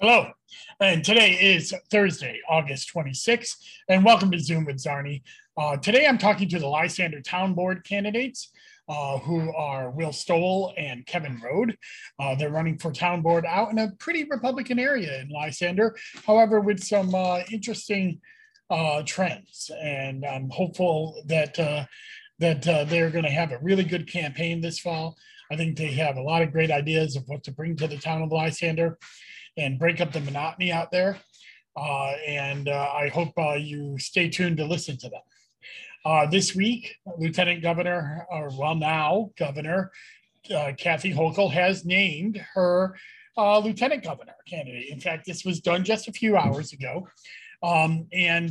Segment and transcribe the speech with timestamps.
[0.00, 0.30] Hello,
[0.78, 3.56] and today is Thursday, August 26th,
[3.88, 5.22] and welcome to Zoom with Czarny.
[5.56, 8.52] Uh, today I'm talking to the Lysander Town Board candidates.
[8.86, 11.74] Uh, who are Will Stowell and Kevin Rode.
[12.18, 15.96] Uh, they're running for town board out in a pretty Republican area in Lysander,
[16.26, 18.20] however, with some uh, interesting
[18.68, 19.70] uh, trends.
[19.82, 21.86] And I'm hopeful that uh,
[22.40, 25.16] that they're going to have a really good campaign this fall.
[25.50, 27.98] I think they have a lot of great ideas of what to bring to the
[27.98, 28.98] town of Lysander
[29.56, 31.18] and break up the monotony out there.
[31.76, 35.20] Uh, and uh, I hope uh, you stay tuned to listen to them.
[36.04, 39.90] Uh, this week, Lieutenant Governor, or well, now Governor
[40.54, 42.96] uh, Kathy Hochul has named her
[43.36, 44.90] uh, Lieutenant Governor candidate.
[44.90, 47.08] In fact, this was done just a few hours ago.
[47.62, 48.50] Um, and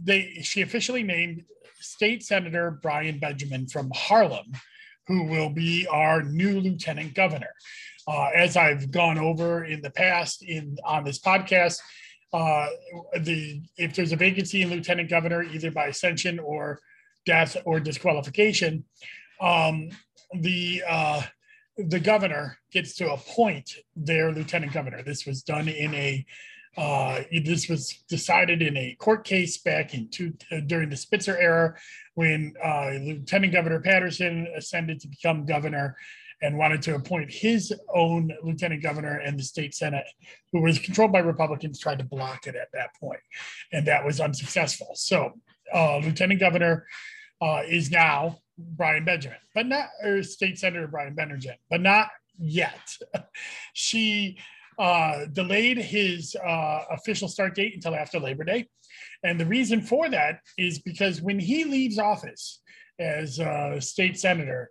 [0.00, 1.42] they, she officially named
[1.80, 4.52] State Senator Brian Benjamin from Harlem,
[5.10, 7.52] who will be our new Lieutenant Governor.
[8.06, 11.78] Uh, as I've gone over in the past in on this podcast,
[12.32, 12.68] uh,
[13.18, 16.80] the if there's a vacancy in lieutenant governor, either by ascension or
[17.26, 18.84] death or disqualification,
[19.40, 19.90] um,
[20.32, 21.22] the uh,
[21.76, 25.02] the governor gets to appoint their lieutenant governor.
[25.02, 26.24] This was done in a
[26.76, 31.36] uh, this was decided in a court case back in two, uh, during the Spitzer
[31.36, 31.74] era
[32.14, 35.96] when uh, Lieutenant Governor Paterson ascended to become governor
[36.42, 40.06] and wanted to appoint his own lieutenant governor and the state senate
[40.52, 43.20] who was controlled by republicans tried to block it at that point
[43.72, 44.92] and that was unsuccessful.
[44.94, 45.32] So
[45.74, 46.86] uh, lieutenant governor
[47.40, 52.96] uh, is now brian benjamin but not or state senator brian benjamin but not yet.
[53.72, 54.38] She
[54.80, 58.66] uh, delayed his uh, official start date until after labor day
[59.22, 62.60] and the reason for that is because when he leaves office
[62.98, 64.70] as a state senator,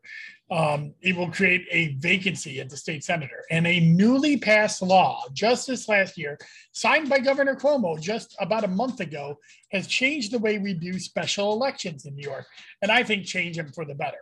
[0.52, 3.44] um, it will create a vacancy at the state senator.
[3.52, 6.38] And a newly passed law just this last year,
[6.72, 9.38] signed by Governor Cuomo just about a month ago,
[9.72, 12.46] has changed the way we do special elections in New York.
[12.82, 14.18] And I think change them for the better.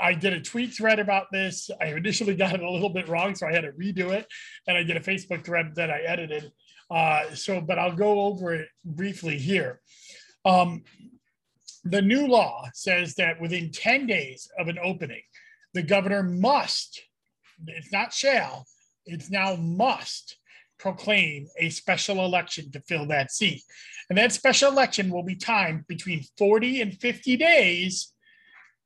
[0.00, 1.70] I did a tweet thread about this.
[1.80, 4.26] I initially got it a little bit wrong, so I had to redo it.
[4.66, 6.52] And I did a Facebook thread that I edited.
[6.90, 9.80] Uh, so, but I'll go over it briefly here.
[10.44, 10.84] Um,
[11.84, 15.22] the new law says that within 10 days of an opening,
[15.74, 17.02] the governor must,
[17.66, 18.66] it's not shall,
[19.06, 20.38] it's now must
[20.78, 23.62] proclaim a special election to fill that seat.
[24.08, 28.13] And that special election will be timed between 40 and 50 days.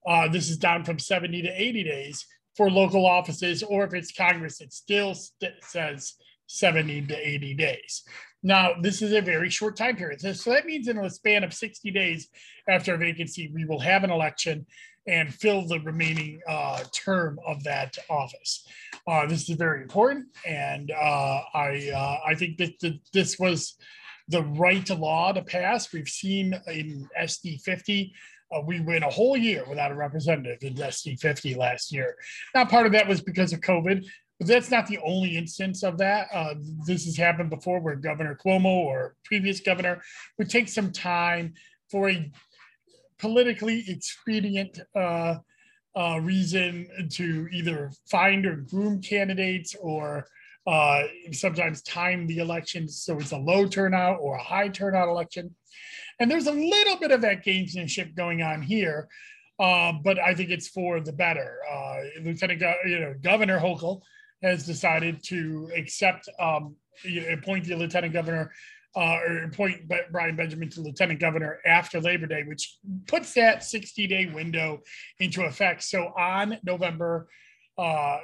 [0.06, 2.26] Uh, this is down from 70 to 80 days
[2.56, 6.14] for local offices, or if it's Congress, it still st- says
[6.46, 8.02] 70 to 80 days.
[8.42, 10.20] Now, this is a very short time period.
[10.20, 12.28] So, so that means in a span of 60 days
[12.68, 14.66] after a vacancy, we will have an election
[15.06, 18.66] and fill the remaining uh, term of that office.
[19.06, 23.74] Uh, this is very important, and uh, I uh, I think that the, this was
[24.28, 25.92] the right law to pass.
[25.92, 28.12] We've seen in SD 50
[28.54, 32.16] uh, we went a whole year without a representative in SD 50 last year.
[32.54, 34.06] Now, part of that was because of COVID,
[34.38, 36.28] but that's not the only instance of that.
[36.32, 36.54] Uh,
[36.86, 40.00] this has happened before where Governor Cuomo or previous governor
[40.38, 41.54] would take some time
[41.90, 42.30] for a
[43.18, 45.36] politically expedient uh,
[45.96, 50.26] uh, reason to either find or groom candidates or
[50.68, 55.54] uh, sometimes time the elections so it's a low turnout or a high turnout election.
[56.20, 59.08] And there's a little bit of that gamesmanship going on here,
[59.58, 61.58] uh, but I think it's for the better.
[61.72, 64.02] Uh, Lieutenant, Go- you know, Governor Hochul
[64.42, 66.76] has decided to accept um,
[67.30, 68.52] appoint the lieutenant governor
[68.94, 74.06] uh, or appoint Brian Benjamin to lieutenant governor after Labor Day, which puts that 60
[74.06, 74.80] day window
[75.18, 75.82] into effect.
[75.84, 77.28] So on November,
[77.78, 78.18] uh,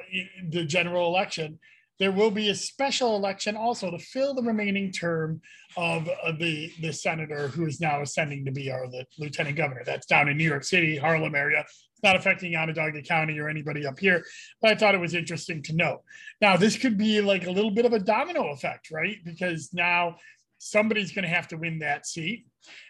[0.51, 1.59] the general election,
[1.99, 5.41] there will be a special election also to fill the remaining term
[5.77, 8.87] of uh, the the senator who is now ascending to be our
[9.19, 9.83] lieutenant governor.
[9.85, 13.87] That's down in New York City, Harlem area It's not affecting Onondaga County or anybody
[13.87, 14.25] up here,
[14.61, 16.03] but I thought it was interesting to know.
[16.41, 19.17] Now, this could be like a little bit of a domino effect, right?
[19.25, 20.17] Because now
[20.59, 22.47] somebody's going to have to win that seat.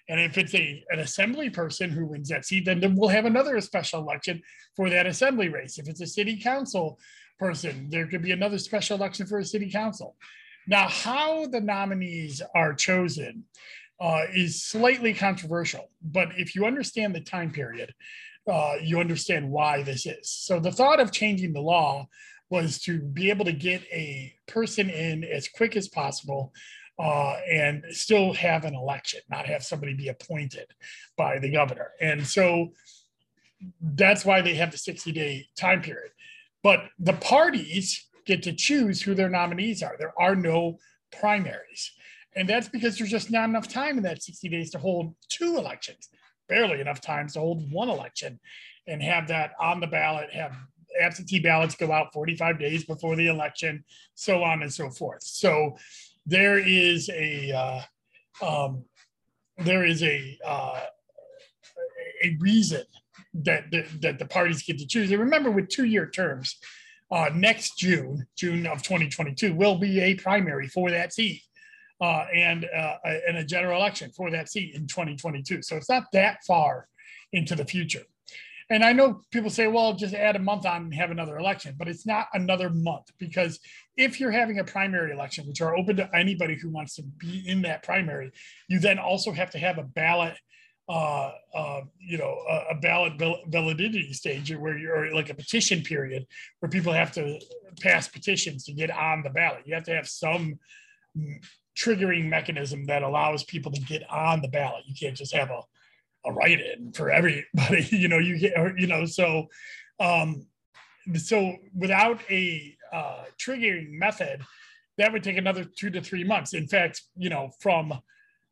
[0.08, 3.60] And if it's a, an assembly person who wins that seat, then we'll have another
[3.60, 4.42] special election
[4.76, 5.78] for that assembly race.
[5.78, 6.98] If it's a city council
[7.38, 10.16] person, there could be another special election for a city council.
[10.66, 13.44] Now, how the nominees are chosen
[14.00, 17.94] uh, is slightly controversial, but if you understand the time period,
[18.50, 20.28] uh, you understand why this is.
[20.28, 22.08] So the thought of changing the law
[22.50, 26.52] was to be able to get a person in as quick as possible
[26.98, 30.66] uh, and still have an election, not have somebody be appointed
[31.16, 31.90] by the governor.
[32.00, 32.72] And so
[33.80, 36.10] that's why they have the 60 day time period.
[36.64, 39.96] But the parties get to choose who their nominees are.
[39.98, 40.78] There are no
[41.12, 41.92] primaries.
[42.34, 45.58] And that's because there's just not enough time in that 60 days to hold two
[45.58, 46.08] elections,
[46.48, 48.40] barely enough time to hold one election
[48.88, 50.56] and have that on the ballot, have
[51.00, 53.84] absentee ballots go out 45 days before the election,
[54.14, 55.22] so on and so forth.
[55.22, 55.76] So
[56.24, 57.52] there is a
[58.42, 58.84] uh, um,
[59.58, 60.80] there is a uh,
[62.24, 62.84] a reason
[63.34, 63.64] that,
[64.00, 65.10] that the parties get to choose.
[65.10, 66.56] And remember, with two-year terms,
[67.10, 71.42] uh, next June, June of 2022, will be a primary for that seat.
[72.00, 75.62] Uh, and uh, and a general election for that seat in 2022.
[75.62, 76.88] So it's not that far
[77.32, 78.02] into the future.
[78.70, 81.74] And I know people say, well, just add a month on and have another election,
[81.78, 83.60] but it's not another month because
[83.96, 87.44] if you're having a primary election, which are open to anybody who wants to be
[87.46, 88.32] in that primary,
[88.68, 90.36] you then also have to have a ballot,
[90.88, 93.14] uh, uh, you know, a, a ballot
[93.46, 96.26] validity stage where you're like a petition period
[96.60, 97.40] where people have to
[97.80, 99.62] pass petitions to get on the ballot.
[99.66, 100.58] You have to have some
[101.76, 104.84] triggering mechanism that allows people to get on the ballot.
[104.86, 105.60] You can't just have a
[106.26, 109.46] a write-in for everybody you know you you know so
[110.00, 110.46] um
[111.14, 114.40] so without a uh, triggering method
[114.96, 117.92] that would take another two to three months in fact you know from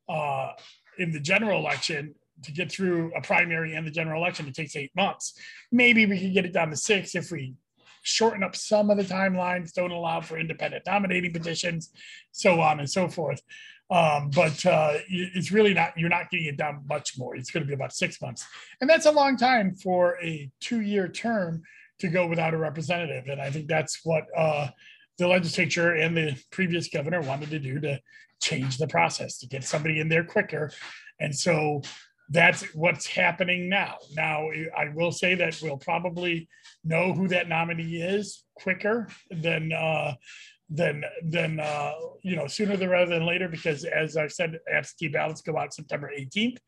[0.08, 0.50] uh
[0.99, 4.76] in the general election to get through a primary and the general election it takes
[4.76, 5.34] eight months
[5.70, 7.54] maybe we could get it down to six if we
[8.04, 11.90] shorten up some of the timelines don't allow for independent nominating petitions
[12.32, 13.42] so on and so forth
[13.92, 17.36] um, but uh, it's really not, you're not getting it down much more.
[17.36, 18.46] It's going to be about six months.
[18.80, 21.62] And that's a long time for a two year term
[21.98, 23.26] to go without a representative.
[23.28, 24.68] And I think that's what uh,
[25.18, 28.00] the legislature and the previous governor wanted to do to
[28.40, 30.72] change the process, to get somebody in there quicker.
[31.20, 31.82] And so
[32.30, 33.96] that's what's happening now.
[34.14, 36.48] Now, I will say that we'll probably
[36.84, 40.14] know who that nominee is quicker than uh,
[40.70, 41.92] than than uh,
[42.22, 45.74] you know sooner than rather than later because as I've said, absentee ballots go out
[45.74, 46.58] September 18th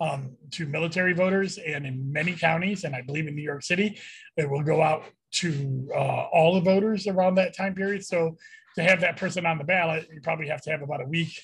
[0.00, 3.98] um, to military voters, and in many counties, and I believe in New York City,
[4.36, 8.04] it will go out to uh, all the voters around that time period.
[8.04, 8.36] So
[8.76, 11.40] to have that person on the ballot, you probably have to have about a week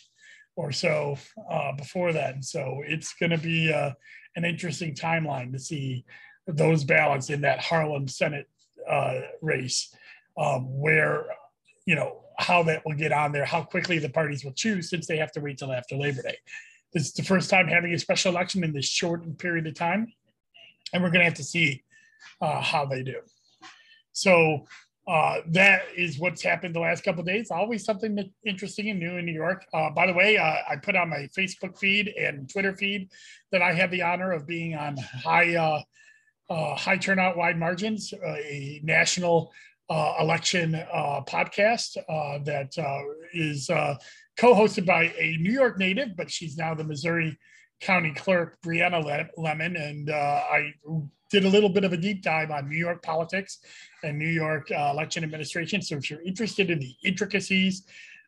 [0.57, 1.17] or so
[1.51, 2.43] uh, before then.
[2.43, 3.93] So it's going to be uh,
[4.35, 6.05] an interesting timeline to see
[6.47, 8.49] those ballots in that Harlem Senate
[8.89, 9.95] uh, race,
[10.39, 11.27] um, where
[11.87, 15.07] you know, how that will get on there, how quickly the parties will choose since
[15.07, 16.37] they have to wait till after Labor Day.
[16.93, 20.13] This is the first time having a special election in this short period of time.
[20.93, 21.83] And we're going to have to see
[22.41, 23.21] uh, how they do.
[24.13, 24.67] So
[25.07, 27.51] uh, that is what's happened the last couple days.
[27.51, 29.65] Always something interesting and new in New York.
[29.73, 33.11] Uh, by the way, uh, I put on my Facebook feed and Twitter feed
[33.53, 35.83] that I have the honor of being on high uh,
[36.49, 39.53] uh, high turnout, wide margins, a national
[39.89, 43.01] uh, election uh, podcast uh, that uh,
[43.33, 43.97] is uh,
[44.37, 47.39] co-hosted by a New York native, but she's now the Missouri
[47.81, 50.73] County Clerk, Brianna Lennon, and uh, I
[51.31, 53.59] did a little bit of a deep dive on New York politics
[54.03, 55.83] and New York uh, election administration.
[55.83, 57.85] So if you're interested in the intricacies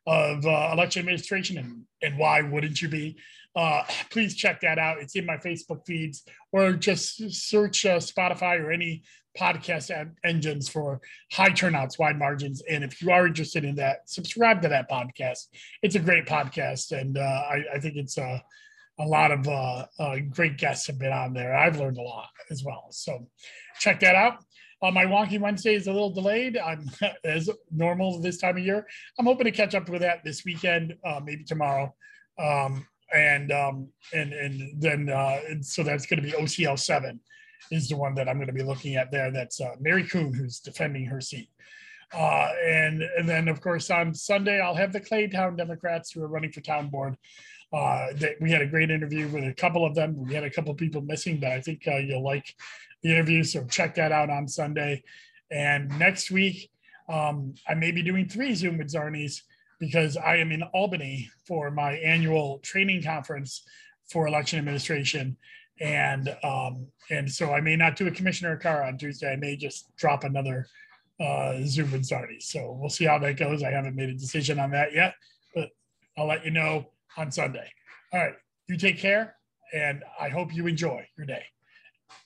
[0.06, 3.16] of uh, election administration and, and why wouldn't you be,
[3.56, 4.98] uh, please check that out.
[4.98, 9.02] It's in my Facebook feeds or just search Spotify or any
[9.38, 11.00] podcast engines for
[11.32, 12.62] high turnouts, wide margins.
[12.68, 15.46] And if you are interested in that, subscribe to that podcast.
[15.82, 18.42] It's a great podcast, and uh, I, I, think it's a,
[19.00, 21.56] a lot of uh, uh, great guests have been on there.
[21.56, 22.86] I've learned a lot as well.
[22.90, 23.28] So
[23.78, 24.38] check that out.
[24.80, 26.56] Uh, my wonky Wednesday is a little delayed.
[26.56, 26.90] I'm
[27.24, 28.86] as normal this time of year.
[29.18, 31.94] I'm hoping to catch up with that this weekend, uh, maybe tomorrow.
[32.38, 37.20] Um, and um, and and then uh, so that's going to be OCL seven
[37.72, 39.30] is the one that I'm going to be looking at there.
[39.30, 41.48] That's uh, Mary Kuhn who's defending her seat.
[42.12, 46.28] Uh, and and then of course on Sunday I'll have the Claytown Democrats who are
[46.28, 47.16] running for town board.
[47.70, 50.16] Uh, that we had a great interview with a couple of them.
[50.26, 52.54] We had a couple of people missing, but I think uh, you'll like
[53.02, 53.44] the interview.
[53.44, 55.02] So check that out on Sunday.
[55.50, 56.70] And next week
[57.10, 59.42] um, I may be doing three Zoom with Czarnys
[59.78, 63.62] because I am in Albany for my annual training conference
[64.10, 65.36] for election administration
[65.80, 69.32] and um, and so I may not do a commissioner car on Tuesday.
[69.32, 70.66] I may just drop another
[71.20, 72.42] uh, Zoom with Czarny.
[72.42, 73.62] So we'll see how that goes.
[73.62, 75.14] I haven't made a decision on that yet,
[75.54, 75.70] but
[76.16, 77.70] I'll let you know on Sunday.
[78.12, 78.34] All right,
[78.68, 79.36] you take care,
[79.72, 81.44] and I hope you enjoy your day.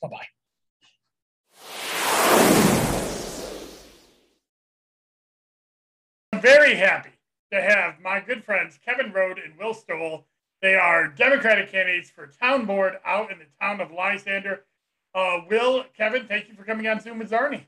[0.00, 0.26] Bye bye.
[6.32, 7.10] I'm very happy
[7.52, 10.26] to have my good friends Kevin Rode and Will Stowell
[10.62, 14.60] they are Democratic candidates for town board out in the town of Lysander.
[15.12, 17.64] Uh, Will, Kevin, thank you for coming on Zoom with Czarny.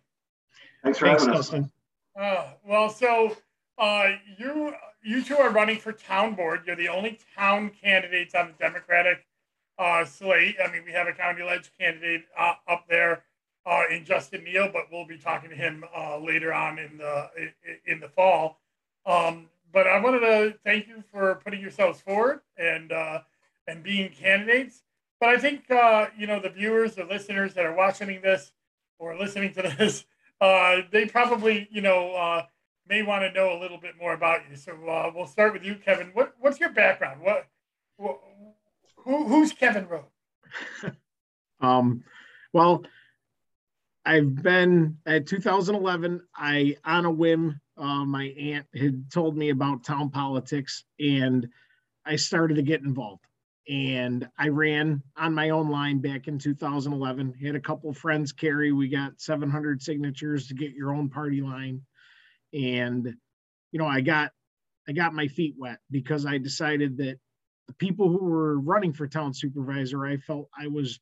[0.85, 1.51] Thanks for Thanks, having us.
[1.51, 1.73] Dustin.
[2.19, 3.37] Uh, well, so
[3.79, 4.73] uh, you
[5.05, 6.63] you two are running for town board.
[6.67, 9.27] You're the only town candidates on the Democratic
[9.79, 10.57] uh, slate.
[10.65, 13.25] I mean, we have a county ledge candidate uh, up there
[13.67, 17.31] uh, in Justin Neal, but we'll be talking to him uh, later on in the
[17.87, 18.61] in the fall.
[19.05, 23.21] Um, but I wanted to thank you for putting yourselves forward and uh,
[23.69, 24.83] and being candidates.
[25.21, 28.53] But I think uh, you know the viewers, the listeners that are watching this
[28.99, 30.07] or listening to this,
[30.91, 32.47] they probably you know
[32.89, 34.57] may want to know a little bit more about you.
[34.57, 36.11] So uh, we'll start with you, Kevin.
[36.15, 37.21] What what's your background?
[37.23, 37.47] What,
[37.97, 38.21] what
[38.97, 40.05] who, who's Kevin Rode?
[41.61, 42.05] Um,
[42.53, 42.85] well,
[44.05, 46.21] I've been at 2011.
[46.37, 51.49] I, on a whim, uh, my aunt had told me about town politics, and
[52.05, 53.25] I started to get involved.
[53.67, 57.35] And I ran on my own line back in 2011.
[57.43, 58.73] Had a couple friends carry.
[58.73, 61.81] We got 700 signatures to get your own party line,
[62.55, 63.15] and
[63.73, 64.31] you know, I got
[64.89, 67.19] I got my feet wet because I decided that
[67.67, 71.01] the people who were running for town supervisor, I felt I was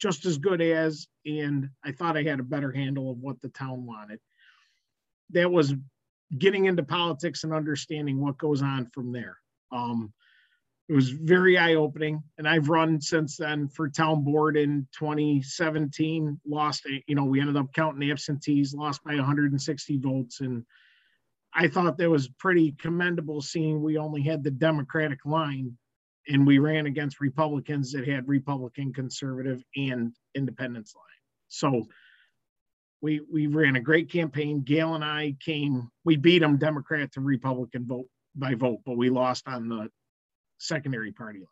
[0.00, 3.48] just as good as, and I thought I had a better handle of what the
[3.48, 4.20] town wanted.
[5.30, 5.74] That was
[6.36, 9.38] getting into politics and understanding what goes on from there.
[9.72, 10.12] Um,
[10.88, 16.38] it was very eye opening, and I've run since then for town board in 2017.
[16.46, 20.64] Lost, you know, we ended up counting absentees, lost by 160 votes, and
[21.54, 25.76] I thought that was pretty commendable, seeing we only had the Democratic line
[26.28, 31.04] and we ran against Republicans that had Republican, conservative, and independence line.
[31.48, 31.86] So
[33.00, 34.62] we we ran a great campaign.
[34.62, 39.10] Gail and I came, we beat them Democrat to Republican vote by vote, but we
[39.10, 39.88] lost on the
[40.58, 41.48] secondary party lines.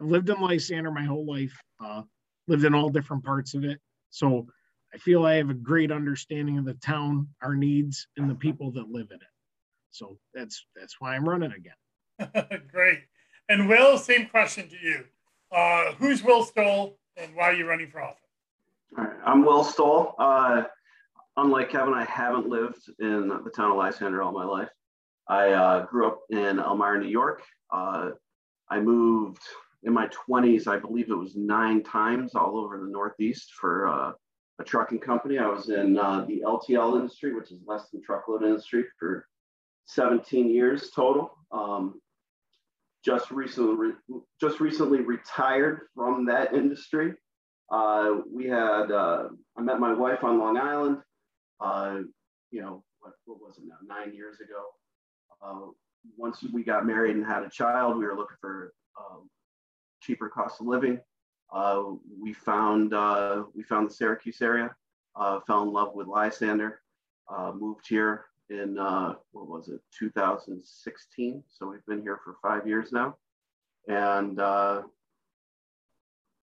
[0.00, 2.02] I've lived in Lysander my whole life, uh,
[2.48, 3.80] lived in all different parts of it.
[4.10, 4.48] So
[4.94, 8.70] I feel I have a great understanding of the town, our needs, and the people
[8.72, 9.32] that live in it.
[9.90, 12.60] So that's that's why I'm running again.
[12.72, 13.00] Great.
[13.48, 15.04] And Will, same question to you.
[15.50, 18.18] Uh, who's Will Stowell, and why are you running for office?
[18.96, 20.14] All right, I'm Will Stowell.
[20.18, 20.64] Uh,
[21.36, 24.70] unlike Kevin, I haven't lived in the town of Lysander all my life.
[25.28, 27.42] I uh, grew up in Elmira, New York.
[27.70, 28.10] Uh,
[28.70, 29.42] I moved
[29.82, 34.12] in my 20s, I believe it was nine times all over the Northeast for uh,
[34.60, 35.38] a trucking company.
[35.38, 39.26] I was in uh, the LTL industry, which is less than truckload industry, for
[39.86, 41.32] 17 years total.
[41.50, 42.00] Um,
[43.04, 43.90] just recently,
[44.40, 47.14] just recently retired from that industry.
[47.70, 50.98] Uh, we had, uh, I met my wife on Long Island,
[51.60, 51.98] uh,
[52.50, 54.66] you know, what, what was it now, nine years ago.
[55.44, 55.70] Uh,
[56.16, 59.28] once we got married and had a child, we were looking for um,
[60.00, 61.00] cheaper cost of living.
[61.52, 61.82] Uh,
[62.20, 64.74] we found uh, we found the Syracuse area,
[65.16, 66.80] uh, fell in love with Lysander,
[67.28, 71.44] uh, moved here in uh, what was it 2016.
[71.48, 73.16] So we've been here for five years now,
[73.86, 74.82] and uh,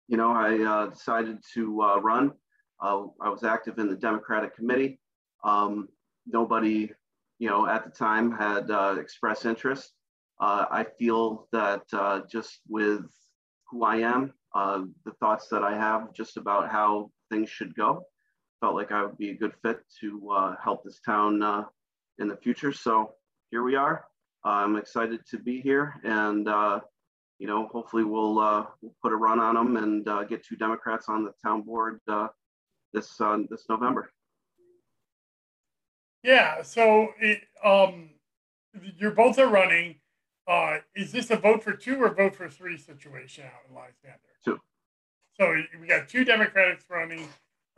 [0.08, 2.32] you know I decided to run.
[2.80, 2.94] I
[3.30, 5.00] was active in the Democratic Committee.
[5.42, 5.88] Um,
[6.26, 6.90] nobody,
[7.38, 9.90] you know, at the time had expressed interest.
[10.38, 11.88] I feel that
[12.30, 13.06] just with
[13.70, 18.02] who I am, uh, the thoughts that I have just about how things should go,
[18.60, 21.64] felt like I would be a good fit to uh, help this town uh,
[22.18, 22.72] in the future.
[22.72, 23.14] So
[23.52, 24.04] here we are.
[24.44, 26.80] I'm excited to be here, and uh,
[27.38, 30.56] you know, hopefully we'll uh, we'll put a run on them and uh, get two
[30.56, 32.28] Democrats on the town board uh,
[32.92, 34.10] this uh, this November.
[36.24, 36.62] Yeah.
[36.62, 38.10] So it, um,
[38.96, 40.00] you're both are running.
[40.48, 44.18] Uh, is this a vote for two or vote for three situation out in Lysander?
[44.42, 44.58] Two.
[45.38, 47.28] So we got two Democrats running,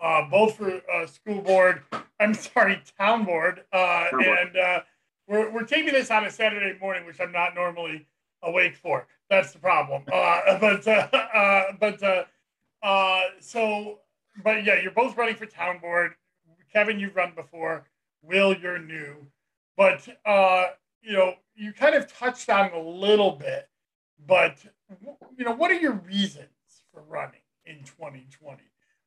[0.00, 1.82] uh, both for uh, school board.
[2.20, 3.64] I'm sorry, town board.
[3.72, 4.38] Uh, Town board.
[4.38, 4.80] and uh,
[5.26, 8.06] we're, we're taping this on a Saturday morning, which I'm not normally
[8.42, 9.06] awake for.
[9.28, 10.04] That's the problem.
[10.12, 12.24] Uh, but uh, uh, but uh,
[12.82, 13.98] uh, so
[14.42, 16.12] but yeah, you're both running for town board.
[16.72, 17.84] Kevin, you've run before.
[18.22, 19.26] Will, you're new.
[19.76, 20.66] But uh,
[21.02, 23.68] you know, you kind of touched on a little bit.
[24.26, 24.58] But
[25.36, 26.48] you know, what are your reasons
[26.92, 28.62] for running in 2020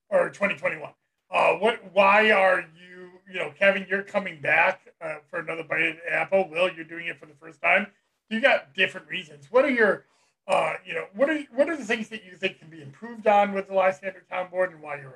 [0.10, 0.92] or 2021?
[1.32, 1.80] Uh, what?
[1.94, 3.10] Why are you?
[3.32, 6.50] You know, Kevin, you're coming back uh, for another bite at apple.
[6.50, 7.88] Will, you're doing it for the first time.
[8.30, 9.48] You got different reasons.
[9.52, 10.06] What are your
[10.48, 13.28] uh, you know, what are what are the things that you think can be improved
[13.28, 15.16] on with the Lysander Town Board and why you're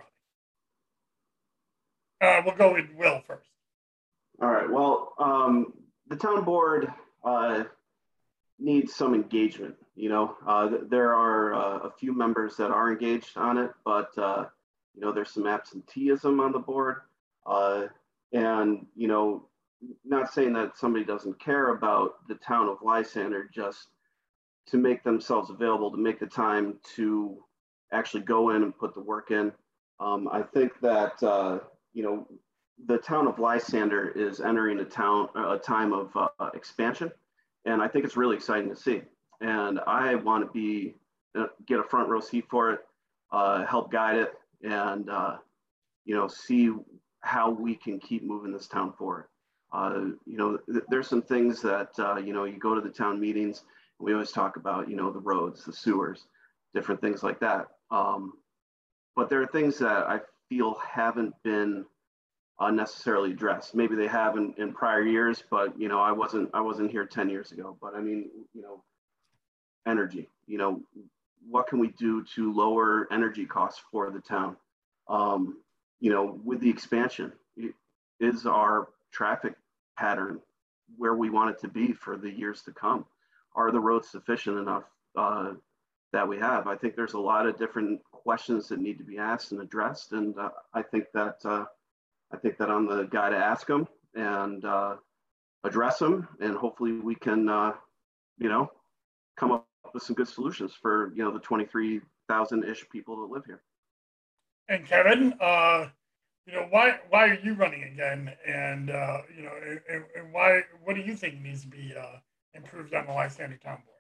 [2.21, 2.39] running?
[2.39, 3.49] Uh, we'll go with Will first.
[4.41, 4.69] All right.
[4.69, 5.73] Well, um,
[6.09, 6.91] the town board
[7.23, 7.63] uh,
[8.59, 9.75] needs some engagement.
[9.95, 13.71] You know, uh, th- there are uh, a few members that are engaged on it,
[13.83, 14.45] but uh,
[14.95, 16.97] you know, there's some absenteeism on the board.
[17.45, 17.87] Uh,
[18.33, 19.47] And, you know,
[20.03, 23.87] not saying that somebody doesn't care about the town of Lysander, just
[24.65, 27.41] to make themselves available, to make the time to
[27.93, 29.53] actually go in and put the work in.
[30.01, 31.59] Um, I think that, uh,
[31.93, 32.27] you know,
[32.85, 37.11] the town of Lysander is entering a town, a time of uh, expansion.
[37.65, 39.01] And I think it's really exciting to see.
[39.41, 40.95] And I want to be,
[41.37, 42.79] uh, get a front row seat for it,
[43.31, 45.37] uh, help guide it, and, uh,
[46.05, 46.71] you know, see
[47.21, 49.25] how we can keep moving this town forward.
[49.73, 52.89] Uh, you know, th- there's some things that, uh, you know, you go to the
[52.89, 53.63] town meetings,
[53.99, 56.27] we always talk about, you know, the roads, the sewers,
[56.73, 57.67] different things like that.
[57.91, 58.33] Um,
[59.15, 61.85] but there are things that I feel haven't been
[62.59, 63.75] uh, necessarily addressed.
[63.75, 67.05] Maybe they have in, in prior years, but you know, I wasn't I wasn't here
[67.05, 67.77] 10 years ago.
[67.81, 68.83] But I mean, you know,
[69.85, 70.29] energy.
[70.47, 70.81] You know,
[71.49, 74.57] what can we do to lower energy costs for the town?
[75.07, 75.57] Um,
[75.99, 77.31] you know, with the expansion,
[78.19, 79.53] is our traffic
[79.97, 80.39] pattern
[80.97, 83.05] where we want it to be for the years to come?
[83.55, 84.83] Are the roads sufficient enough
[85.15, 85.53] uh,
[86.13, 86.67] that we have?
[86.67, 90.11] I think there's a lot of different questions that need to be asked and addressed,
[90.11, 91.65] and uh, I think that uh,
[92.31, 94.95] I think that I'm the guy to ask them and uh,
[95.63, 97.73] address them, and hopefully we can, uh,
[98.37, 98.71] you know,
[99.37, 103.45] come up with some good solutions for you know the 23,000 ish people that live
[103.45, 103.61] here.
[104.69, 105.87] And Kevin, uh,
[106.45, 108.31] you know, why why are you running again?
[108.45, 109.51] And uh, you know,
[109.89, 112.17] and, and why what do you think needs to be uh,
[112.53, 113.97] improved on the Lysander Town Board?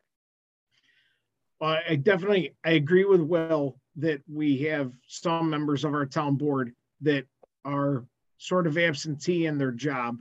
[1.59, 6.35] Uh, I definitely I agree with Will that we have some members of our town
[6.35, 7.25] board that
[7.65, 8.05] are
[8.37, 10.17] sort of absentee in their job.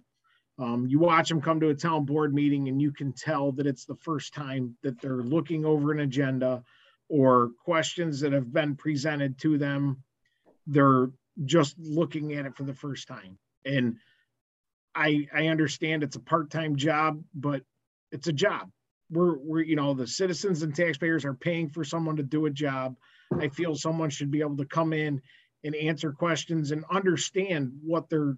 [0.58, 3.66] Um, you watch them come to a town board meeting and you can tell that
[3.66, 6.64] it's the first time that they're looking over an agenda
[7.08, 10.02] or questions that have been presented to them.
[10.66, 11.10] They're
[11.44, 13.38] just looking at it for the first time.
[13.64, 13.96] And
[14.94, 17.62] I I understand it's a part-time job, but
[18.10, 18.70] it's a job.
[19.10, 22.50] We're we're you know the citizens and taxpayers are paying for someone to do a
[22.50, 22.96] job.
[23.38, 25.20] I feel someone should be able to come in
[25.66, 28.36] and answer questions and understand what they're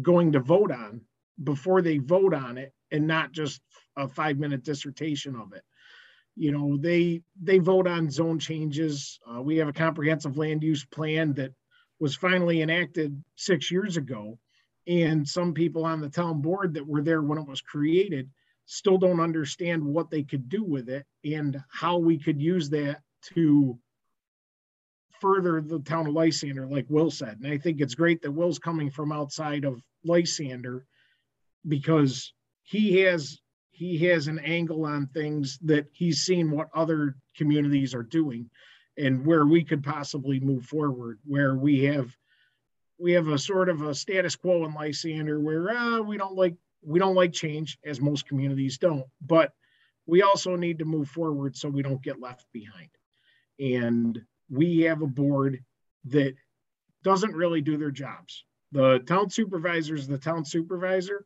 [0.00, 1.02] going to vote on
[1.42, 3.60] before they vote on it and not just
[3.96, 5.62] a five minute dissertation of it.
[6.36, 9.18] You know they they vote on zone changes.
[9.28, 11.52] Uh, we have a comprehensive land use plan that
[11.98, 14.38] was finally enacted six years ago.
[14.86, 18.30] And some people on the town board that were there when it was created
[18.64, 23.02] still don't understand what they could do with it and how we could use that
[23.34, 23.78] to
[25.20, 27.38] further the town of Lysander, like Will said.
[27.42, 30.86] And I think it's great that Will's coming from outside of Lysander
[31.66, 37.94] because he has he has an angle on things that he's seen what other communities
[37.94, 38.50] are doing
[38.98, 42.14] and where we could possibly move forward where we have
[42.98, 46.56] we have a sort of a status quo in Lysander where uh, we don't like
[46.82, 49.52] we don't like change as most communities don't but
[50.06, 52.90] we also need to move forward so we don't get left behind
[53.58, 55.62] and we have a board
[56.06, 56.34] that
[57.02, 58.44] doesn't really do their jobs.
[58.72, 61.24] The town supervisor is the town supervisor,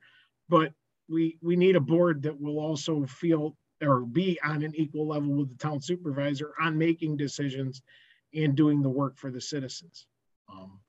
[0.48, 0.72] but
[1.08, 5.30] we we need a board that will also feel or be on an equal level
[5.30, 7.82] with the town supervisor on making decisions
[8.34, 10.06] and doing the work for the citizens.
[10.50, 10.80] Um,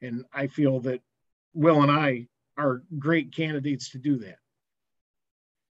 [0.00, 1.00] and I feel that
[1.54, 4.38] Will and I are great candidates to do that.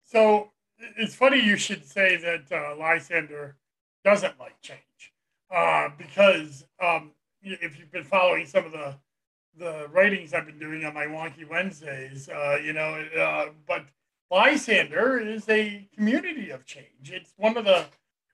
[0.05, 3.57] So it's funny you should say that uh, Lysander
[4.05, 5.12] doesn't like change
[5.53, 7.13] uh, because um,
[7.43, 8.95] if you've been following some of the
[9.59, 13.85] the writings I've been doing on my Wonky Wednesdays, uh, you know, uh, but
[14.31, 17.11] Lysander is a community of change.
[17.11, 17.85] It's one of the,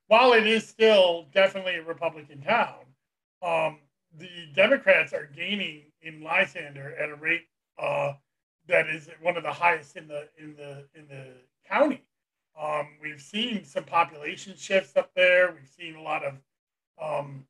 [0.07, 2.77] while it is still definitely a Republican town,
[3.43, 3.79] um,
[4.17, 7.47] the Democrats are gaining in Lysander at a rate
[7.81, 8.13] uh,
[8.69, 11.25] that is one of the highest in the in the in the
[11.69, 12.05] county.
[12.61, 15.53] Um, we've seen some population shifts up there.
[15.53, 16.35] We've seen a lot of
[17.03, 17.45] um,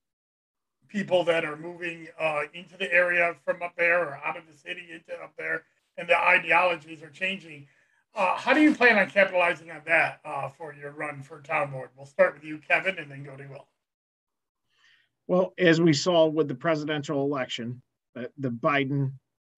[0.88, 4.56] people that are moving uh, into the area from up there or out of the
[4.56, 5.64] city into up there,
[5.96, 7.66] and the ideologies are changing.
[8.14, 11.70] Uh, how do you plan on capitalizing on that uh, for your run for town
[11.70, 11.90] board?
[11.96, 13.68] We'll start with you, Kevin, and then go to Will.
[15.26, 17.82] Well, as we saw with the presidential election,
[18.16, 19.12] uh, the Biden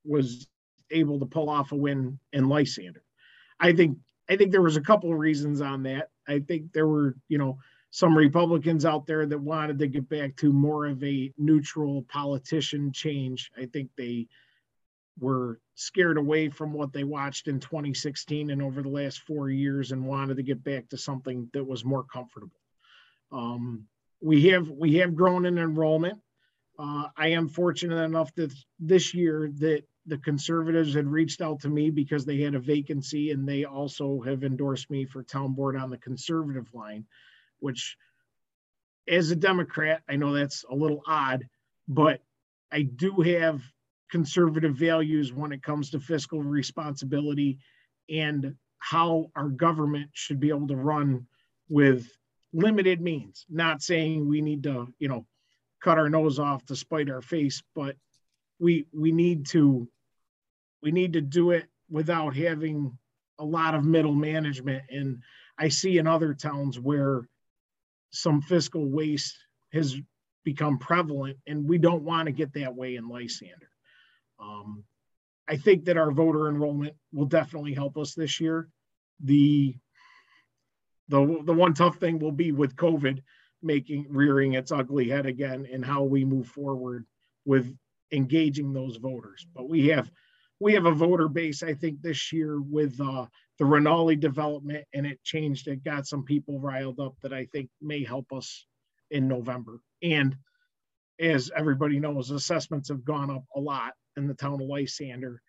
[0.05, 0.49] was
[0.91, 3.05] able to pull off a win in Lysander.
[3.61, 3.99] I think
[4.29, 6.11] I think there was a couple of reasons on that.
[6.29, 7.59] I think there were, you know,
[7.91, 12.93] some Republicans out there that wanted to get back to more of a neutral politician
[12.93, 13.51] change.
[13.59, 14.29] I think they
[15.19, 19.93] were scared away from what they watched in 2016 and over the last four years
[19.93, 22.61] and wanted to get back to something that was more comfortable.
[23.33, 23.87] Um,
[24.21, 26.21] we have we have grown in enrollment.
[26.79, 31.69] Uh, I am fortunate enough that this year that the conservatives had reached out to
[31.69, 35.77] me because they had a vacancy and they also have endorsed me for town board
[35.77, 37.05] on the conservative line,
[37.61, 37.97] which
[39.09, 41.47] as a Democrat, I know that's a little odd,
[41.89, 42.21] but
[42.73, 43.63] I do have
[44.11, 47.59] conservative values when it comes to fiscal responsibility
[48.09, 51.27] and how our government should be able to run
[51.69, 52.09] with
[52.53, 53.47] limited means.
[53.49, 55.27] Not saying we need to, you know,
[55.83, 57.97] cut our nose off to spite our face, but
[58.59, 59.89] we we need to
[60.83, 62.97] we need to do it without having
[63.39, 64.85] a lot of middle management.
[64.91, 65.23] And
[65.59, 67.29] I see in other towns where
[68.11, 69.37] some fiscal waste
[69.73, 69.97] has
[70.45, 73.71] become prevalent, and we don't want to get that way in Lysander.
[74.39, 74.85] Um,
[75.49, 78.69] I think that our voter enrollment will definitely help us this year.
[79.23, 79.75] The
[81.09, 83.23] the the one tough thing will be with COVID
[83.63, 87.05] making rearing its ugly head again and how we move forward
[87.45, 87.77] with
[88.13, 89.47] engaging those voters.
[89.55, 90.11] But we have
[90.61, 93.27] we have a voter base, I think, this year with uh,
[93.59, 95.69] the Rinaldi development, and it changed.
[95.69, 98.67] It got some people riled up that I think may help us
[99.11, 99.81] in November.
[100.03, 100.37] And
[101.19, 105.41] as everybody knows, assessments have gone up a lot in the town of Lysander.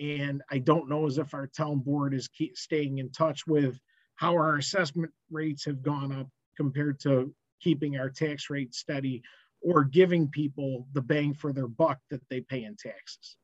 [0.00, 3.78] And I don't know as if our town board is keep staying in touch with
[4.14, 9.22] how our assessment rates have gone up compared to keeping our tax rate steady
[9.62, 13.36] or giving people the bang for their buck that they pay in taxes.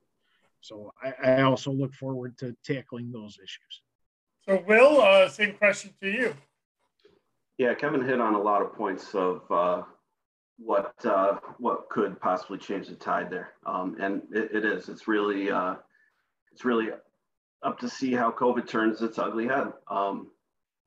[0.67, 3.83] So I, I also look forward to tackling those issues.
[4.45, 6.35] So, Will, uh, same question to you.
[7.59, 9.83] Yeah, Kevin hit on a lot of points of uh,
[10.59, 14.89] what uh, what could possibly change the tide there, um, and it, it is.
[14.89, 15.77] It's really uh,
[16.53, 16.89] it's really
[17.63, 19.73] up to see how COVID turns its ugly head.
[19.89, 20.31] Um,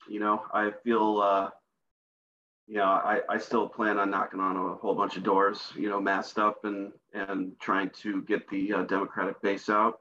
[0.10, 1.50] you know, I feel uh,
[2.69, 5.89] you know I, I still plan on knocking on a whole bunch of doors, you
[5.89, 9.99] know, masked up and and trying to get the uh, Democratic base out.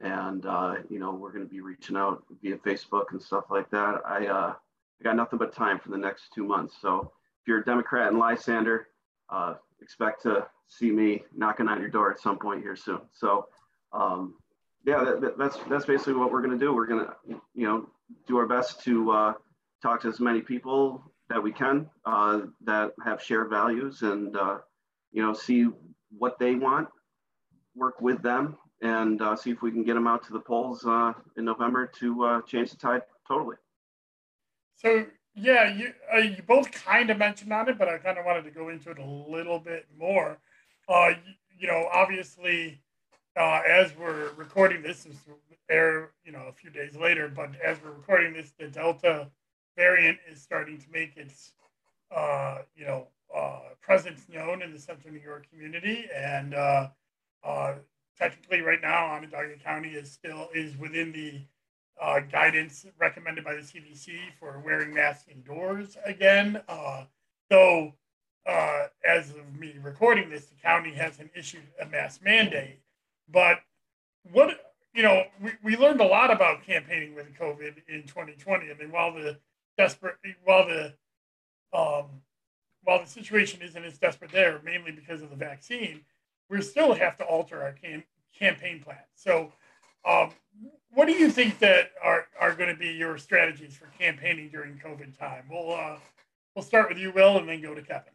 [0.00, 3.70] And uh, you know, we're going to be reaching out via Facebook and stuff like
[3.70, 4.02] that.
[4.06, 4.54] I uh,
[5.00, 6.74] I got nothing but time for the next two months.
[6.80, 8.88] So if you're a Democrat in Lysander,
[9.30, 13.00] uh, expect to see me knocking on your door at some point here soon.
[13.12, 13.46] So,
[13.94, 14.34] um,
[14.84, 16.74] yeah, that, that's that's basically what we're going to do.
[16.74, 17.88] We're going to, you know,
[18.26, 19.32] do our best to uh,
[19.82, 24.58] talk to as many people that we can uh, that have shared values, and uh,
[25.12, 25.68] you know, see
[26.18, 26.88] what they want,
[27.74, 30.84] work with them, and uh, see if we can get them out to the polls
[30.84, 33.56] uh, in November to change the tide totally.
[34.76, 38.24] So yeah, you uh, you both kind of mentioned on it, but I kind of
[38.24, 40.38] wanted to go into it a little bit more.
[40.88, 42.80] Uh, you, you know, obviously,
[43.36, 45.16] uh, as we're recording this, this
[45.70, 49.28] air, you know, a few days later, but as we're recording this, the Delta
[49.76, 51.52] variant is starting to make its,
[52.14, 56.88] uh, you know, uh, presence known in the Central New York community, and uh,
[57.44, 57.74] uh,
[58.18, 61.40] technically, right now, Onondaga County is still is within the
[62.00, 66.60] uh, guidance recommended by the CDC for wearing masks indoors again.
[66.68, 67.04] Uh,
[67.50, 67.92] so,
[69.04, 72.80] as of me recording this, the county hasn't issued a mask mandate.
[73.32, 73.60] But
[74.32, 78.70] what, you know, we, we learned a lot about campaigning with COVID in 2020.
[78.70, 79.38] I mean, while the
[79.80, 80.92] desperate, while the,
[81.72, 82.06] um,
[82.84, 86.00] while the situation isn't as desperate there, mainly because of the vaccine,
[86.50, 88.04] we still have to alter our cam-
[88.38, 88.98] campaign plan.
[89.14, 89.52] So,
[90.06, 90.32] um,
[90.92, 94.78] what do you think that are, are going to be your strategies for campaigning during
[94.84, 95.44] COVID time?
[95.50, 95.96] We'll uh,
[96.54, 98.12] we'll start with you, Will, and then go to Kevin.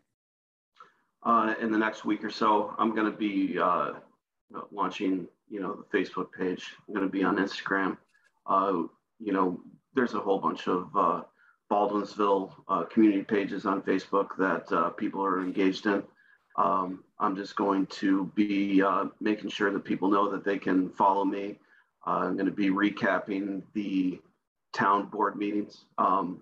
[1.23, 3.93] Uh, in the next week or so, I'm going to be uh,
[4.71, 6.63] launching, you know, the Facebook page.
[6.87, 7.97] I'm going to be on Instagram.
[8.45, 8.83] Uh,
[9.19, 9.59] you know,
[9.95, 11.21] there's a whole bunch of uh,
[11.71, 16.03] Baldwinsville uh, community pages on Facebook that people are engaged in.
[16.57, 18.83] Um, I'm just going to be
[19.19, 21.57] making sure that people know that they can follow me
[22.05, 24.19] uh, I'm going to be recapping the
[24.73, 25.85] town board meetings.
[25.97, 26.41] Um,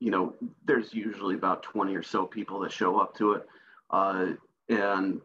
[0.00, 0.34] you know,
[0.64, 3.46] there's usually about 20 or so people that show up to it.
[3.90, 4.26] Uh,
[4.68, 5.20] and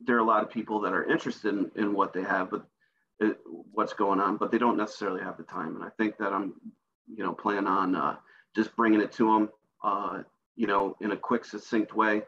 [0.00, 2.66] there are a lot of people that are interested in, in what they have, but
[3.18, 3.38] it,
[3.72, 5.74] what's going on, but they don't necessarily have the time.
[5.74, 6.54] And I think that I'm,
[7.12, 8.16] you know, plan on uh,
[8.56, 9.48] just bringing it to them,
[9.84, 10.22] uh,
[10.56, 12.22] you know, in a quick, succinct way,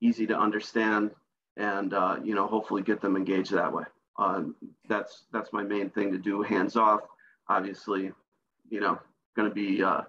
[0.00, 1.10] easy to understand,
[1.56, 3.84] and, uh, you know, hopefully get them engaged that way.
[4.18, 4.42] Uh,
[4.88, 6.42] that's that's my main thing to do.
[6.42, 7.00] Hands off,
[7.48, 8.12] obviously,
[8.68, 8.98] you know,
[9.34, 10.02] going to be uh,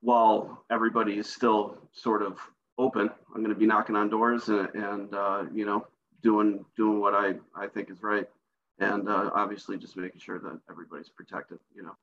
[0.00, 2.38] while everybody is still sort of
[2.78, 3.10] open.
[3.34, 5.86] I'm going to be knocking on doors and, and uh, you know
[6.22, 8.28] doing doing what I I think is right,
[8.78, 11.58] and uh, obviously just making sure that everybody's protected.
[11.74, 11.96] You know.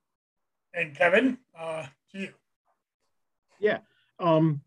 [0.74, 2.34] And Kevin, uh, to you.
[3.62, 3.78] Yeah.
[4.19, 4.62] Um,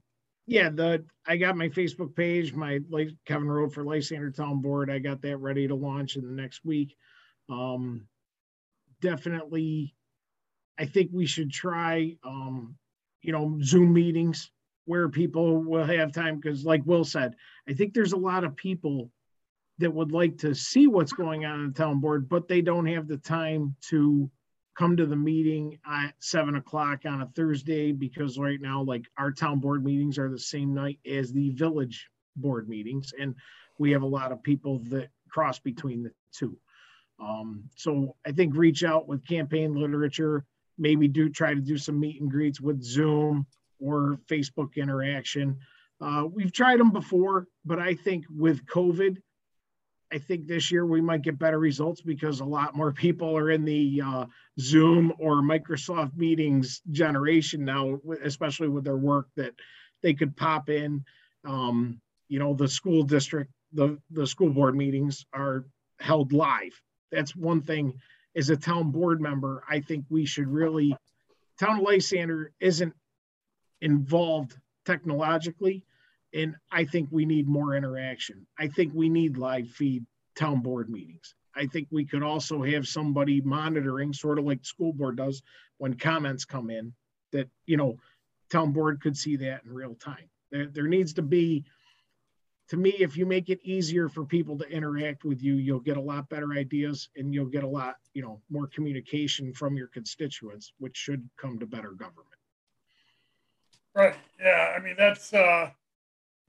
[0.47, 4.91] yeah, the I got my Facebook page, my like Kevin Rode for Lysander Town Board.
[4.91, 6.95] I got that ready to launch in the next week.
[7.51, 8.07] Um,
[9.01, 9.95] definitely,
[10.79, 12.77] I think we should try, um,
[13.23, 14.51] you know, Zoom meetings
[14.85, 17.35] where people will have time because, like Will said,
[17.69, 19.11] I think there's a lot of people
[19.79, 22.87] that would like to see what's going on in the town board, but they don't
[22.87, 24.31] have the time to
[24.77, 29.31] come to the meeting at seven o'clock on a Thursday because right now, like our
[29.31, 33.35] town board meetings are the same night as the village board meetings, and
[33.79, 36.57] we have a lot of people that cross between the two.
[37.21, 40.45] Um, so I think reach out with campaign literature,
[40.79, 43.47] maybe do try to do some meet and greets with Zoom
[43.81, 45.59] or Facebook interaction.
[46.01, 49.19] Uh, we've tried them before, but I think with COVID,
[50.15, 53.51] I think this year we might get better results because a lot more people are
[53.51, 54.27] in the uh,
[54.61, 59.55] Zoom or Microsoft meetings generation now, especially with their work that
[60.03, 61.05] they could pop in.
[61.45, 65.65] Um, you know, the school district, the, the school board meetings are
[65.99, 66.81] held live.
[67.11, 67.95] That's one thing
[68.37, 70.97] as a town board member, I think we should really,
[71.59, 72.95] town of Lysander isn't
[73.81, 75.85] involved technologically.
[76.35, 78.47] And I think we need more interaction.
[78.59, 81.35] I think we need live feed town board meetings.
[81.55, 85.43] I think we could also have somebody monitoring, sort of like the school board does
[85.79, 86.93] when comments come in,
[87.31, 87.99] that, you know,
[88.51, 90.29] town board could see that in real time.
[90.51, 91.65] There, there needs to be,
[92.71, 95.97] to me, if you make it easier for people to interact with you, you'll get
[95.97, 99.89] a lot better ideas and you'll get a lot, you know, more communication from your
[99.89, 102.27] constituents, which should come to better government.
[103.95, 104.17] Right.
[104.41, 104.75] Yeah.
[104.77, 105.71] I mean, that's uh,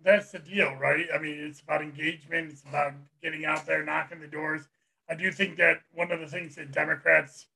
[0.03, 1.07] that's the deal, right?
[1.13, 2.51] I mean, it's about engagement.
[2.51, 4.67] It's about getting out there, knocking the doors.
[5.09, 7.47] I do think that one of the things that Democrats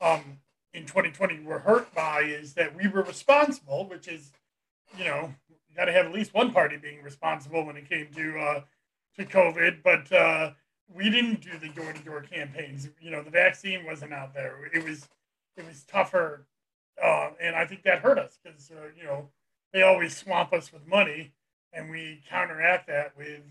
[0.00, 0.38] um,
[0.74, 4.32] in 2020 were hurt by is that we were responsible, which is,
[4.96, 8.08] you know, you got to have at least one party being responsible when it came
[8.14, 8.60] to uh,
[9.16, 10.52] to COVID, but uh,
[10.94, 12.88] we didn't do the door to door campaigns.
[13.00, 14.70] You know, the vaccine wasn't out there.
[14.72, 15.08] It was
[15.56, 16.46] it was tougher,
[17.02, 19.28] uh, and I think that hurt us because uh, you know
[19.72, 21.32] they always swamp us with money,
[21.72, 23.42] and we counteract that with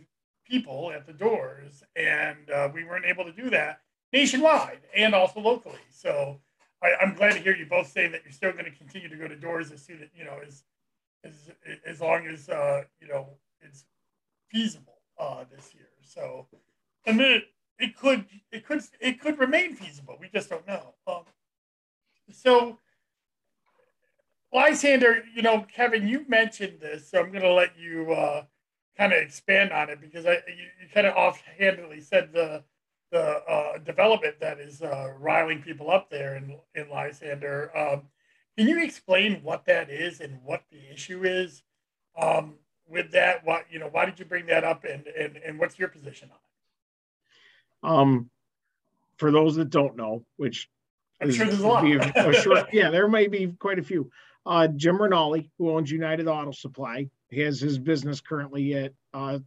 [0.48, 3.82] people at the doors, and uh, we weren't able to do that
[4.12, 5.80] nationwide and also locally.
[5.90, 6.40] So
[6.84, 9.16] I, I'm glad to hear you both say that you're still going to continue to
[9.16, 10.64] go to doors as soon as you know as
[11.24, 11.52] as
[11.86, 13.30] as long as uh, you know
[13.62, 13.86] it's
[14.50, 15.88] feasible uh, this year.
[16.04, 16.48] So,
[17.06, 17.44] and then it,
[17.80, 20.18] it could it could it could remain feasible.
[20.20, 20.94] We just don't know.
[21.08, 21.24] Um,
[22.32, 22.78] so,
[24.54, 28.44] Lysander, you know, Kevin, you mentioned this, so I'm going to let you uh,
[28.98, 32.64] kind of expand on it because I you, you kind of offhandedly said the
[33.12, 37.72] the uh, development that is uh, riling people up there in in Lysander.
[37.78, 38.04] Um,
[38.58, 41.64] can you explain what that is and what the issue is
[42.22, 42.56] um,
[42.90, 43.46] with that?
[43.46, 46.30] What you know, why did you bring that up, and and and what's your position
[46.32, 46.38] on
[47.94, 48.00] it?
[48.00, 48.30] Um,
[49.18, 50.70] for those that don't know, which
[51.22, 51.86] I'm is- sure there's a lot.
[51.86, 54.12] a- a short- yeah, there may be quite a few.
[54.46, 59.40] Uh, Jim Rinaldi, who owns United Auto Supply, has his business currently at uh,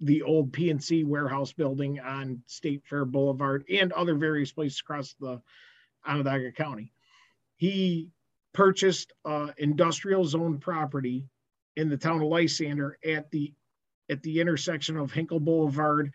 [0.00, 5.40] the old P&C warehouse building on State Fair Boulevard and other various places across the
[6.06, 6.92] Onondaga County.
[7.56, 8.10] He
[8.52, 11.26] purchased uh, industrial zone property
[11.76, 13.52] in the town of Lysander at the
[14.08, 16.12] at the intersection of Hencle Boulevard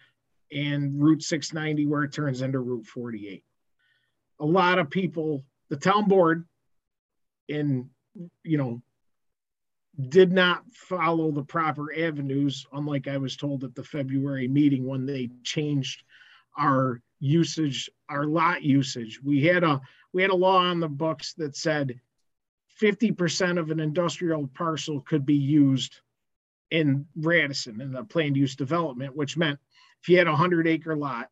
[0.52, 3.44] and Route 690 where it turns into Route 48.
[4.40, 6.46] A lot of people, the town board
[7.48, 7.90] in,
[8.44, 8.82] you know,
[10.10, 15.06] did not follow the proper avenues, unlike I was told at the February meeting when
[15.06, 16.04] they changed
[16.58, 19.22] our usage, our lot usage.
[19.22, 19.82] We had a
[20.14, 22.00] we had a law on the books that said
[22.82, 26.02] 50% of an industrial parcel could be used
[26.72, 29.60] in Radisson in the planned use development, which meant
[30.02, 31.30] if you had a hundred acre lot,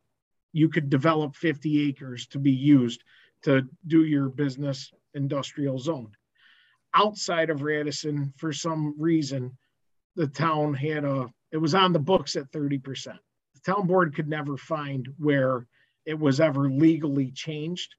[0.52, 3.02] you could develop 50 acres to be used
[3.42, 6.12] to do your business industrial zone.
[6.94, 9.56] Outside of Radisson, for some reason,
[10.16, 12.82] the town had a, it was on the books at 30%.
[13.54, 15.66] The town board could never find where
[16.04, 17.94] it was ever legally changed.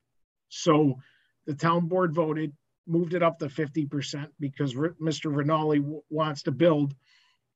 [0.49, 0.99] So
[1.45, 2.53] the town board voted,
[2.87, 5.33] moved it up to 50% because Mr.
[5.35, 6.93] Rinaldi wants to build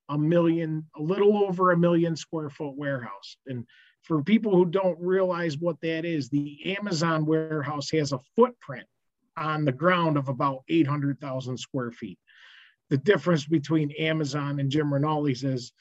[0.07, 3.37] a million, a little over a million square foot warehouse.
[3.47, 3.65] And
[4.03, 8.85] for people who don't realize what that is, the Amazon warehouse has a footprint
[9.37, 12.19] on the ground of about 800,000 square feet.
[12.89, 15.71] The difference between Amazon and Jim Rinaldi's is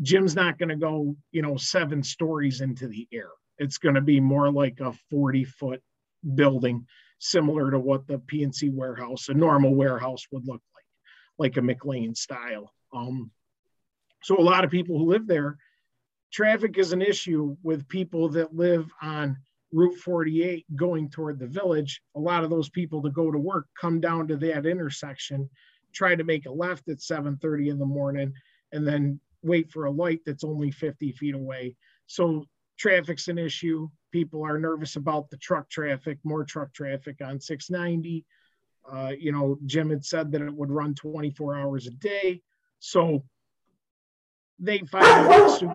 [0.00, 3.30] Jim's not going to go, you know, seven stories into the air.
[3.58, 5.82] It's going to be more like a 40 foot
[6.34, 6.86] building,
[7.18, 12.16] similar to what the P&C warehouse, a normal warehouse would look like, like a McLane
[12.16, 13.30] style Um,
[14.22, 15.56] so a lot of people who live there,
[16.32, 19.36] traffic is an issue with people that live on
[19.72, 22.02] Route 48 going toward the village.
[22.14, 25.48] A lot of those people to go to work come down to that intersection,
[25.92, 28.32] try to make a left at 7:30 in the morning,
[28.72, 31.76] and then wait for a light that's only 50 feet away.
[32.06, 32.44] So
[32.78, 33.88] traffic's an issue.
[34.10, 38.24] People are nervous about the truck traffic, more truck traffic on 690.
[38.90, 42.42] Uh, you know, Jim had said that it would run 24 hours a day.
[42.80, 43.24] So
[44.58, 45.72] they finally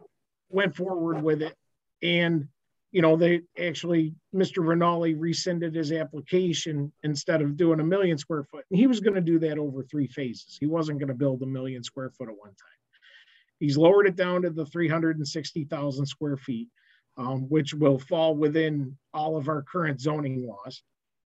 [0.50, 1.56] went forward with it.
[2.02, 2.48] And,
[2.92, 4.66] you know, they actually, Mr.
[4.66, 8.66] Rinaldi rescinded his application instead of doing a million square foot.
[8.72, 10.58] And he was going to do that over three phases.
[10.60, 12.78] He wasn't going to build a million square foot at one time.
[13.60, 16.70] He's lowered it down to the 360,000 square feet,
[17.18, 20.82] um, which will fall within all of our current zoning laws.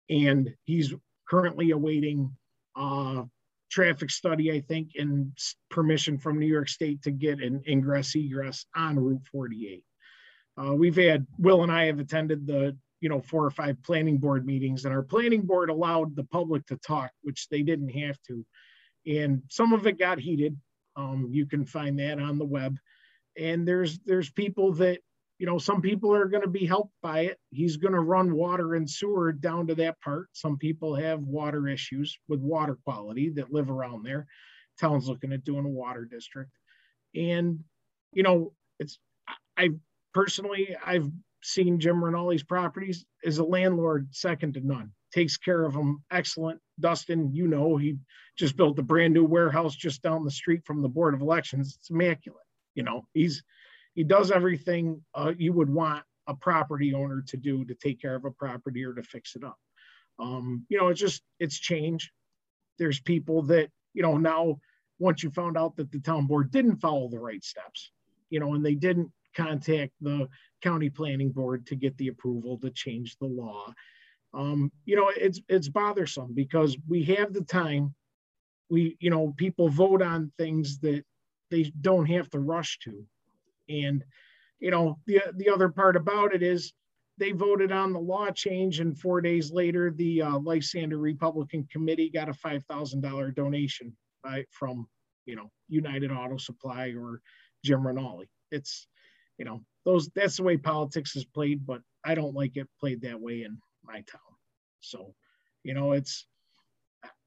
[0.09, 0.95] And he's
[1.29, 2.35] currently awaiting
[2.77, 3.25] uh,
[3.71, 5.33] traffic study, I think, and
[5.71, 9.85] permission from New York State to get an ingress egress on Route 48.
[10.57, 14.19] Uh, we've had, Will and I have attended the, you know, four or five planning
[14.19, 18.19] board meetings and our planning board allowed the public to talk, which they didn't have
[18.27, 18.45] to.
[19.07, 20.57] And some of it got heated.
[20.97, 22.79] Um, you can find that on the web.
[23.39, 24.99] And there's, there's people that,
[25.39, 27.39] you know, some people are going to be helped by it.
[27.51, 30.29] He's going to run water and sewer down to that part.
[30.33, 34.27] Some people have water issues with water quality that live around there.
[34.79, 36.51] Town's looking at doing a water district.
[37.15, 37.61] And,
[38.13, 38.99] you know, it's,
[39.57, 39.71] I-
[40.13, 41.09] personally, I've
[41.43, 44.93] seen Jim Rinaldi's properties as a landlord, second to none.
[45.13, 46.61] Takes care of them excellent.
[46.79, 47.97] Dustin, you know, he
[48.39, 51.77] just built a brand new warehouse just down the street from the Board of Elections.
[51.79, 52.45] It's immaculate.
[52.75, 53.43] You know, he's,
[53.95, 58.15] he does everything uh, you would want a property owner to do to take care
[58.15, 59.59] of a property or to fix it up.
[60.19, 62.13] Um, you know, it's just, it's change.
[62.79, 64.61] There's people that, you know, now,
[64.99, 67.91] once you found out that the town board didn't follow the right steps,
[68.29, 70.29] you know, and they didn't contact the
[70.63, 73.73] county planning board to get the approval to change the law.
[74.33, 77.95] Um, you know, it's, it's bothersome because we have the time.
[78.69, 81.05] We, you know, people vote on things that
[81.51, 83.05] they don't have to rush to.
[83.69, 84.05] And,
[84.61, 86.73] you know, the, the other part about it is
[87.19, 92.11] they voted on the law change and four days later, the uh, Lysander Republican Committee
[92.11, 94.89] got a $5,000 donation by, from,
[95.27, 97.21] you know, United Auto Supply or
[97.65, 98.29] Jim Rinaldi.
[98.51, 98.87] It's,
[99.41, 103.01] you know, those, that's the way politics is played, but I don't like it played
[103.01, 104.21] that way in my town.
[104.81, 105.15] So,
[105.65, 106.27] you know, it's,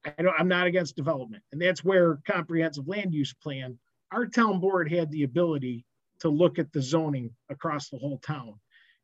[0.06, 1.42] I don't, I'm not against development.
[1.52, 3.80] And that's where comprehensive land use plan,
[4.12, 5.86] our town board had the ability
[6.20, 8.60] to look at the zoning across the whole town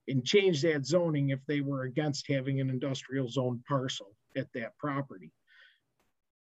[0.07, 4.77] and change that zoning if they were against having an industrial zone parcel at that
[4.77, 5.31] property.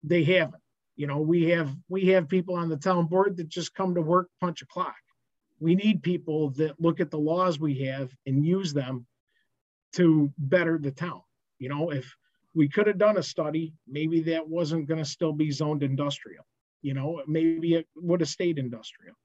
[0.03, 0.61] They haven't.
[0.97, 4.01] You know, we have we have people on the town board that just come to
[4.01, 4.97] work, punch a clock.
[5.59, 9.05] We need people that look at the laws we have and use them
[9.93, 11.21] to better the town.
[11.57, 12.15] You know, if
[12.55, 16.45] we could have done a study, maybe that wasn't going to still be zoned industrial.
[16.81, 19.15] You know, maybe it would have stayed industrial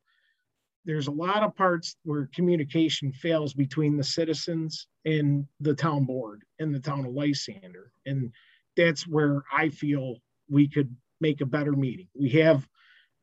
[0.84, 6.42] there's a lot of parts where communication fails between the citizens and the town board
[6.58, 7.90] and the town of Lysander.
[8.06, 8.32] And
[8.76, 10.16] that's where I feel
[10.48, 12.08] we could make a better meeting.
[12.14, 12.68] We have,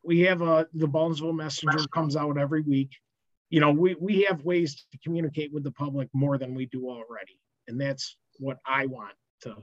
[0.04, 2.92] we have a, the Baldwinsville Messenger comes out every week.
[3.50, 6.90] You know, we, we have ways to communicate with the public more than we do
[6.90, 7.40] already.
[7.68, 9.56] And that's what I want to,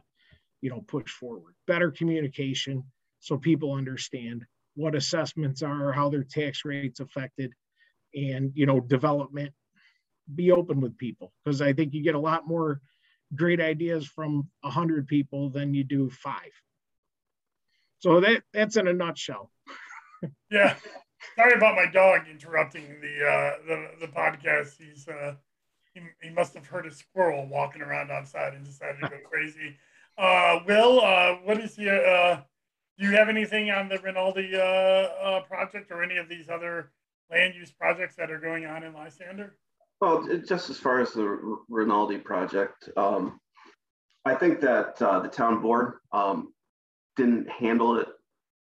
[0.61, 1.55] you know, push forward.
[1.67, 2.85] Better communication
[3.21, 4.45] so people understand
[4.77, 7.53] what assessments are, how their tax rates affected
[8.15, 9.53] and you know development
[10.35, 12.81] be open with people because i think you get a lot more
[13.35, 16.53] great ideas from a hundred people than you do five
[17.99, 19.51] so that that's in a nutshell
[20.51, 20.77] Yeah.
[21.37, 24.77] Sorry about my dog interrupting the uh, the, the podcast.
[24.79, 25.35] He's uh,
[25.95, 29.77] he, he must have heard a squirrel walking around outside and decided to go crazy.
[30.17, 32.41] Uh, Will, uh, what is your uh,
[32.99, 36.91] do you have anything on the Rinaldi uh, uh, project or any of these other
[37.31, 39.57] land use projects that are going on in Lysander?
[40.01, 43.41] Well, just as far as the R- Rinaldi project, um,
[44.25, 46.53] I think that uh, the town board um,
[47.17, 48.09] didn't handle it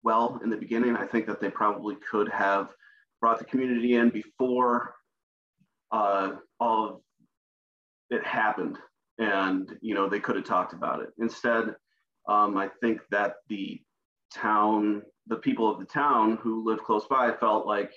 [0.03, 0.95] well in the beginning.
[0.95, 2.69] I think that they probably could have
[3.21, 4.95] brought the community in before
[5.91, 7.01] uh, all of
[8.09, 8.77] it happened,
[9.17, 11.09] and you know they could have talked about it.
[11.19, 11.75] Instead,
[12.27, 13.81] um, I think that the
[14.33, 17.91] town, the people of the town who live close by, felt like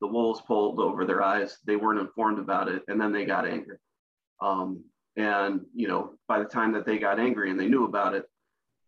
[0.00, 1.58] the wolves pulled over their eyes.
[1.66, 3.76] They weren't informed about it, and then they got angry.
[4.40, 4.84] Um,
[5.16, 8.24] and you know, by the time that they got angry and they knew about it,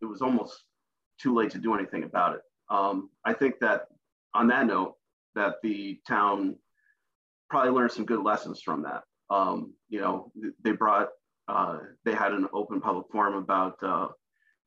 [0.01, 0.63] it was almost
[1.19, 2.41] too late to do anything about it.
[2.73, 3.87] Um, I think that
[4.33, 4.95] on that note,
[5.35, 6.55] that the town
[7.49, 9.03] probably learned some good lessons from that.
[9.29, 10.31] Um, you know,
[10.63, 11.09] they brought,
[11.47, 14.07] uh, they had an open public forum about, uh,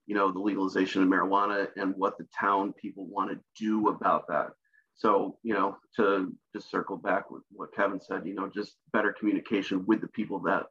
[0.06, 4.28] you know, the legalization of marijuana and what the town people want to do about
[4.28, 4.50] that.
[4.94, 9.12] So, you know, to just circle back with what Kevin said, you know, just better
[9.12, 10.66] communication with the people that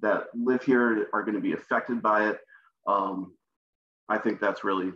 [0.00, 2.38] that live here are going to be affected by it.
[2.86, 3.34] Um,
[4.08, 4.92] I think that's really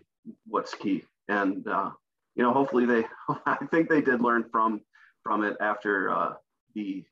[0.47, 1.05] what's key.
[1.29, 1.91] And uh,
[2.35, 3.05] you know, hopefully they,
[3.47, 4.81] I think they did learn from
[5.23, 6.35] from it after uh,
[6.75, 7.05] the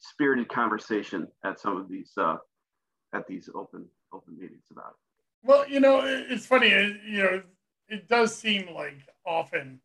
[0.00, 2.36] spirited conversation at some of these uh,
[3.14, 5.46] at these open open meetings about it.
[5.46, 6.70] Well, you know, it's funny.
[6.70, 7.42] You know,
[7.88, 9.80] it does seem like often,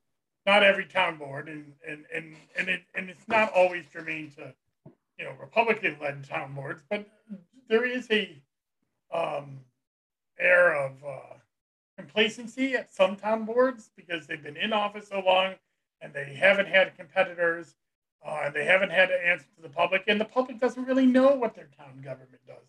[0.45, 4.53] not every town board, and and and and it and it's not always germane to,
[5.17, 7.05] you know, Republican-led town boards, but
[7.67, 8.41] there is a
[9.13, 9.59] um,
[10.39, 11.33] air of uh,
[11.99, 15.53] complacency at some town boards because they've been in office so long
[16.01, 17.75] and they haven't had competitors,
[18.25, 21.05] uh, and they haven't had to answer to the public, and the public doesn't really
[21.05, 22.67] know what their town government does.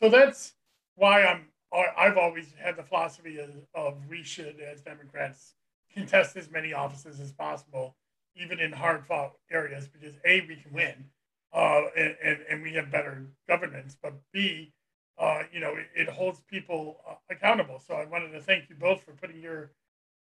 [0.00, 0.54] So that's
[0.96, 5.54] why I'm I've always had the philosophy of, of we should, as Democrats,
[5.92, 7.96] contest as many offices as possible,
[8.34, 11.04] even in hard fought areas, because A, we can win,
[11.52, 14.72] uh, and, and, and we have better governance, but B,
[15.18, 17.80] uh, you know, it, it holds people uh, accountable.
[17.86, 19.70] So I wanted to thank you both for putting your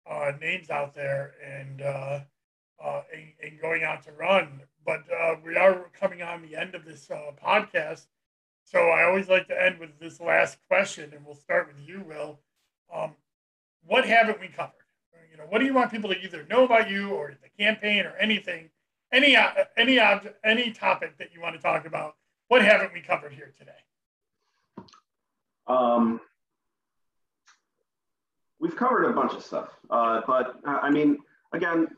[0.08, 2.20] uh, names out there and, uh,
[2.82, 4.62] uh, and, and going out to run.
[4.84, 7.08] But uh, we are coming on the end of this
[7.42, 8.06] podcast.
[8.64, 12.04] So I always like to end with this last question, and we'll start with you,
[12.06, 12.38] Will.
[12.94, 13.12] Um,
[13.86, 14.72] what haven't we covered?
[15.30, 18.04] You know, what do you want people to either know about you or the campaign
[18.04, 18.68] or anything,
[19.12, 19.36] any
[19.76, 19.98] any
[20.44, 22.16] any topic that you want to talk about?
[22.48, 23.72] What haven't we covered here today?
[25.66, 26.20] Um,
[28.60, 31.18] we've covered a bunch of stuff, uh, but uh, I mean,
[31.52, 31.88] again,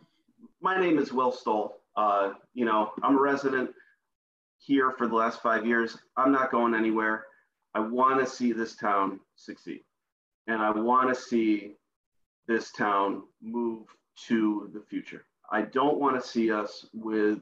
[0.61, 1.79] my name is Will Stowell.
[1.97, 3.71] Uh, you know, I'm a resident
[4.59, 5.97] here for the last five years.
[6.17, 7.25] I'm not going anywhere.
[7.75, 9.81] I want to see this town succeed,
[10.47, 11.75] and I want to see
[12.47, 13.87] this town move
[14.27, 15.25] to the future.
[15.51, 17.41] I don't want to see us with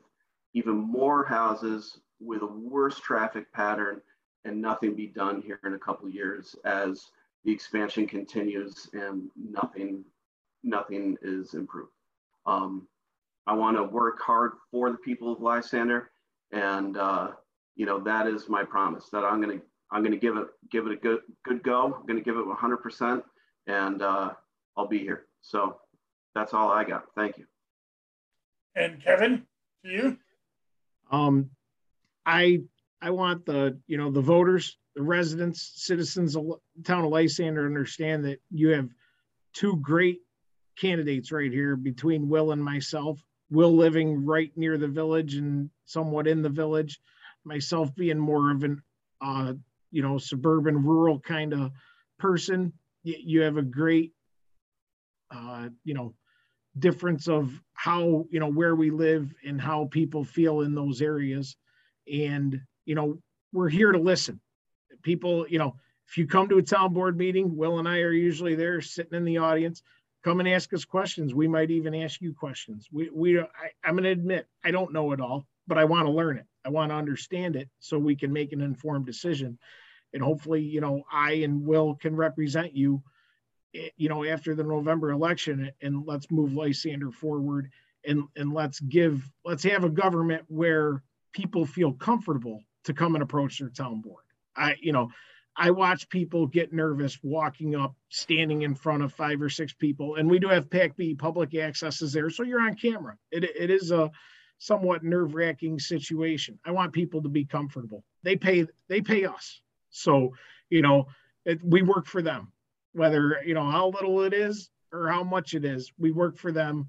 [0.55, 4.01] even more houses with a worse traffic pattern
[4.45, 7.11] and nothing be done here in a couple of years as
[7.45, 10.05] the expansion continues and nothing
[10.63, 11.91] nothing is improved.
[12.47, 12.87] Um,
[13.47, 16.11] I want to work hard for the people of Lysander,
[16.53, 17.33] and uh,
[17.75, 20.93] you know that is my promise that I'm gonna I'm gonna give it give it
[20.93, 21.95] a good good go.
[21.99, 23.25] I'm gonna give it 100 percent,
[23.67, 24.33] and uh,
[24.77, 25.27] I'll be here.
[25.41, 25.79] So
[26.35, 27.07] that's all I got.
[27.17, 27.47] Thank you.
[28.75, 29.47] And Kevin,
[29.85, 30.17] to you.
[31.11, 31.51] Um,
[32.25, 32.63] I
[33.03, 36.45] I want the you know the voters, the residents, citizens of
[36.85, 38.89] town of Lysander understand that you have
[39.53, 40.21] two great
[40.79, 43.21] candidates right here between Will and myself.
[43.51, 47.01] Will living right near the village and somewhat in the village,
[47.45, 48.81] myself being more of an
[49.21, 49.53] uh,
[49.91, 51.73] you know suburban rural kind of
[52.21, 52.73] person.
[53.03, 54.13] You, you have a great
[55.35, 56.15] uh, you know
[56.79, 61.57] difference of how you know where we live and how people feel in those areas
[62.11, 63.19] and you know
[63.53, 64.41] we're here to listen.
[65.03, 65.77] People you know
[66.09, 69.15] if you come to a town board meeting will and i are usually there sitting
[69.15, 69.83] in the audience.
[70.25, 71.35] Come and ask us questions.
[71.35, 72.89] We might even ask you questions.
[72.93, 73.47] We we I,
[73.85, 76.47] i'm going to admit i don't know it all but i want to learn it.
[76.65, 79.59] I want to understand it so we can make an informed decision.
[80.15, 83.03] And hopefully you know i and will can represent you
[83.75, 87.71] eh, you know, after the November election and let's move Lysander forward
[88.05, 91.03] and, and let's give, let's have a government where
[91.33, 94.25] people feel comfortable to come and approach their town board.
[94.57, 95.11] I, you know,
[95.57, 100.17] I watch people get nervous walking up, standing in front of five or six people,
[100.17, 103.17] and we do have PAC B public access is there, so you're on camera.
[103.31, 104.11] It, it is a
[104.59, 106.59] somewhat nerve wracking situation.
[106.65, 108.05] I want people to be comfortable.
[108.23, 109.61] They pay, they pay us,
[109.91, 110.35] so
[110.71, 111.09] you know,
[111.45, 112.53] it, we work for them
[112.93, 116.53] whether you know how little it is or how much it is we work for
[116.53, 116.89] them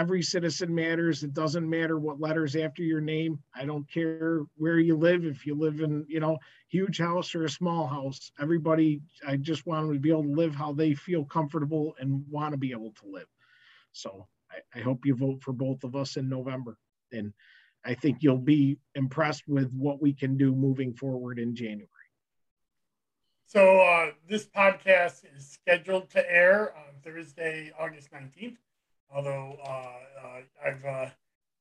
[0.00, 1.22] every citizen matters.
[1.22, 3.38] It doesn't matter what letters after your name.
[3.54, 5.26] I don't care where you live.
[5.26, 6.38] If you live in you know
[6.68, 10.40] huge house or a small house everybody i just want them to be able to
[10.42, 13.26] live how they feel comfortable and want to be able to live.
[13.92, 16.78] So I, I hope you vote for both of us in november.
[17.12, 17.32] And
[17.84, 21.88] i think you'll be impressed with what we can do moving forward in january.
[23.46, 28.58] So uh, this podcast is scheduled to air on Thursday, August nineteenth.
[29.14, 31.06] Although uh, uh, I've uh,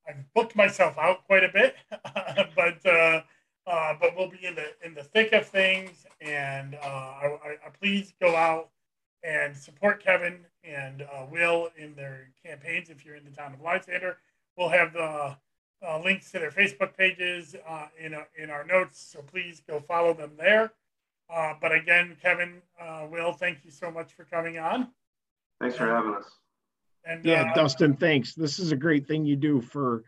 [0.07, 1.75] I've booked myself out quite a bit,
[2.55, 3.21] but uh,
[3.65, 6.05] but we'll be in the in the thick of things.
[6.21, 8.69] And uh, I, I, please go out
[9.23, 12.89] and support Kevin and uh, Will in their campaigns.
[12.89, 14.17] If you're in the town of Lysander,
[14.57, 15.35] we'll have the
[16.03, 17.55] links to their Facebook pages
[17.99, 19.09] in, in our notes.
[19.11, 20.71] So please go follow them there.
[21.29, 22.61] But again, Kevin,
[23.09, 24.89] Will, thank you so much for coming on.
[25.59, 26.25] Thanks for having us.
[27.05, 28.35] And Yeah, uh, Dustin, thanks.
[28.35, 30.03] This is a great thing you do for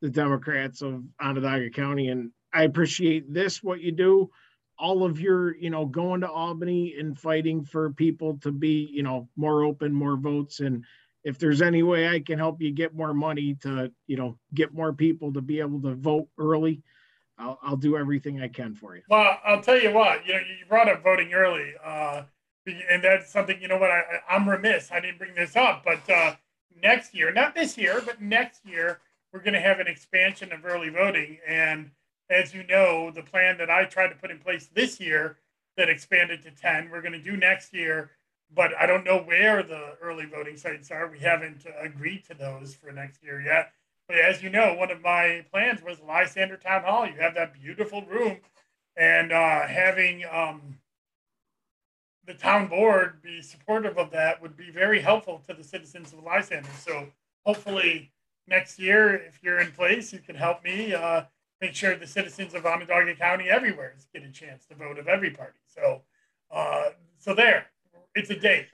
[0.00, 4.30] the Democrats of Onondaga County, and I appreciate this, what you do.
[4.78, 9.02] All of your, you know, going to Albany and fighting for people to be, you
[9.02, 10.60] know, more open, more votes.
[10.60, 10.84] And
[11.22, 14.74] if there's any way I can help you get more money to, you know, get
[14.74, 16.82] more people to be able to vote early,
[17.38, 19.02] I'll, I'll do everything I can for you.
[19.08, 22.22] Well, I'll tell you what, you know, you brought up voting early, uh,
[22.66, 24.90] and that's something, you know what, I, I'm remiss.
[24.90, 26.34] I didn't bring this up, but uh,
[26.82, 29.00] next year, not this year, but next year,
[29.32, 31.38] we're going to have an expansion of early voting.
[31.46, 31.90] And
[32.30, 35.36] as you know, the plan that I tried to put in place this year
[35.76, 38.10] that expanded to 10, we're going to do next year.
[38.54, 41.08] But I don't know where the early voting sites are.
[41.08, 43.72] We haven't agreed to those for next year yet.
[44.06, 47.06] But as you know, one of my plans was Lysander Town Hall.
[47.06, 48.38] You have that beautiful room,
[48.96, 50.78] and uh, having um,
[52.26, 56.22] the town board be supportive of that would be very helpful to the citizens of
[56.22, 56.68] Lysander.
[56.78, 57.06] So
[57.44, 58.12] hopefully
[58.46, 61.24] next year, if you're in place, you can help me uh,
[61.60, 65.30] make sure the citizens of Onondaga County everywhere get a chance to vote of every
[65.30, 65.58] party.
[65.66, 66.02] So,
[66.50, 67.66] uh, so there,
[68.14, 68.66] it's a date.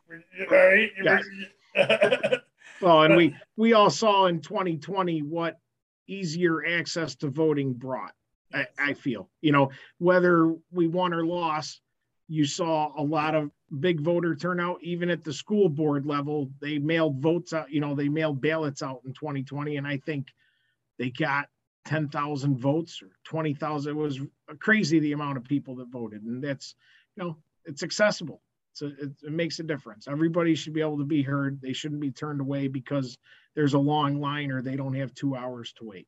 [0.50, 0.90] Right?
[1.02, 2.36] We're-
[2.80, 5.58] Well, and we, we all saw in 2020 what
[6.08, 8.12] easier access to voting brought.
[8.54, 11.80] I, I feel, you know, whether we won or lost,
[12.30, 13.50] you saw a lot of
[13.80, 16.48] big voter turnout, even at the school board level.
[16.60, 20.28] They mailed votes out, you know, they mailed ballots out in 2020, and I think
[20.96, 21.48] they got
[21.86, 23.90] 10,000 votes or 20,000.
[23.90, 24.20] It was
[24.60, 26.76] crazy the amount of people that voted, and that's,
[27.16, 28.40] you know, it's accessible.
[28.74, 30.06] So it, it makes a difference.
[30.06, 31.60] Everybody should be able to be heard.
[31.60, 33.18] They shouldn't be turned away because
[33.56, 36.06] there's a long line or they don't have two hours to wait.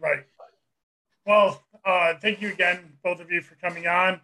[0.00, 0.24] Right.
[1.24, 4.20] Well, uh, thank you again, both of you, for coming on.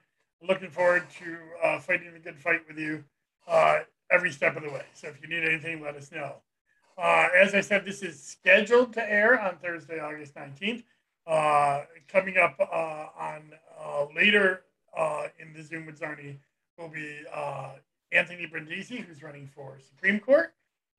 [0.47, 3.03] Looking forward to uh, fighting the good fight with you
[3.49, 3.81] uh,
[4.11, 4.85] every step of the way.
[4.95, 6.37] So if you need anything, let us know.
[6.97, 10.85] Uh, as I said, this is scheduled to air on Thursday, August 19th.
[11.27, 14.63] Uh, coming up uh, on uh, later
[15.41, 16.37] in the Zoom with Czarny
[16.79, 17.19] will be
[18.13, 20.55] Anthony Brindisi, who's running for Supreme Court,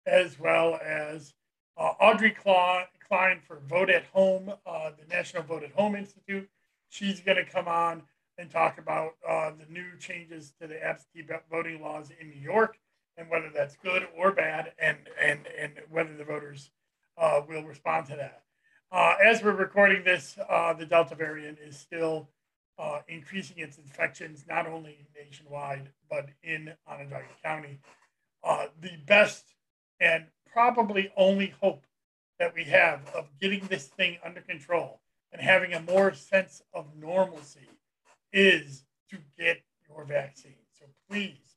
[0.06, 1.34] as well as
[1.78, 6.50] Audrey Kline, for Vote at Home, the National Vote at Home Institute.
[6.90, 8.04] She's going to come on
[8.38, 12.78] and talk about uh, the new changes to the absentee voting laws in New York
[13.18, 16.70] and whether that's good or bad, and and and whether the voters
[17.18, 18.44] uh, will respond to that.
[18.92, 22.30] Uh, as we're recording this, uh, the Delta variant is still
[22.80, 27.80] uh, increasing its infections not only nationwide but in Onondaga County.
[28.44, 29.56] Uh, the best
[30.00, 31.86] and probably only hope
[32.40, 35.02] that we have of getting this thing under control
[35.34, 37.68] and having a more sense of normalcy
[38.34, 40.56] is to get your vaccine.
[40.74, 41.56] So please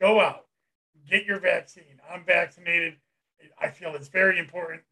[0.00, 0.46] go out,
[1.08, 2.00] get your vaccine.
[2.10, 2.94] I'm vaccinated.
[3.60, 4.82] I feel it's very important.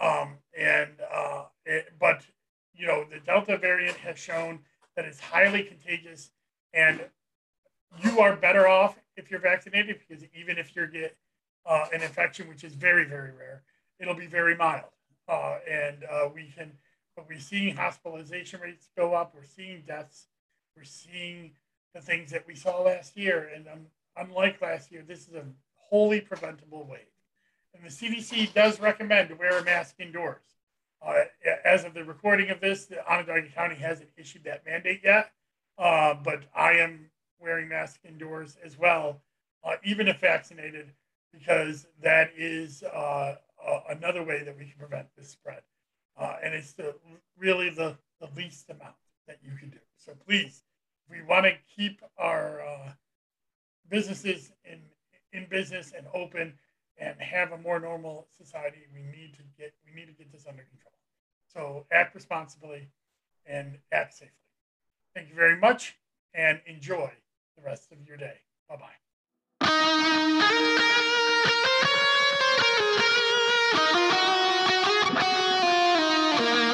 [0.00, 2.22] Um, and uh, it, but
[2.74, 4.60] you know the Delta variant has shown
[4.96, 6.30] that it's highly contagious,
[6.74, 7.00] and
[8.02, 11.16] you are better off if you're vaccinated because even if you get
[11.66, 13.62] uh, an infection, which is very very rare,
[14.00, 14.90] it'll be very mild,
[15.28, 16.72] uh, and uh, we can.
[17.14, 19.34] But we're seeing hospitalization rates go up.
[19.34, 20.26] We're seeing deaths.
[20.76, 21.52] We're seeing
[21.94, 25.44] the things that we saw last year, and um, unlike last year, this is a
[25.76, 27.00] wholly preventable wave.
[27.74, 30.42] And the CDC does recommend to wear a mask indoors.
[31.04, 31.24] Uh,
[31.64, 35.32] as of the recording of this, the Onondaga County hasn't issued that mandate yet,
[35.78, 37.10] uh, but I am
[37.40, 39.20] wearing masks indoors as well,
[39.64, 40.92] uh, even if vaccinated,
[41.32, 43.34] because that is uh,
[43.88, 45.62] another way that we can prevent this spread.
[46.16, 46.94] Uh, and it's the,
[47.38, 48.94] really the, the least amount
[49.26, 49.78] that you can do.
[50.04, 50.64] So please,
[51.08, 52.92] we want to keep our uh,
[53.88, 54.80] businesses in,
[55.32, 56.54] in business and open
[56.98, 58.78] and have a more normal society.
[58.92, 60.92] We need to get we need to get this under control.
[61.52, 62.88] So act responsibly
[63.46, 64.32] and act safely.
[65.14, 65.96] Thank you very much
[66.34, 67.12] and enjoy
[67.56, 68.38] the rest of your day.
[68.68, 68.88] Bye bye.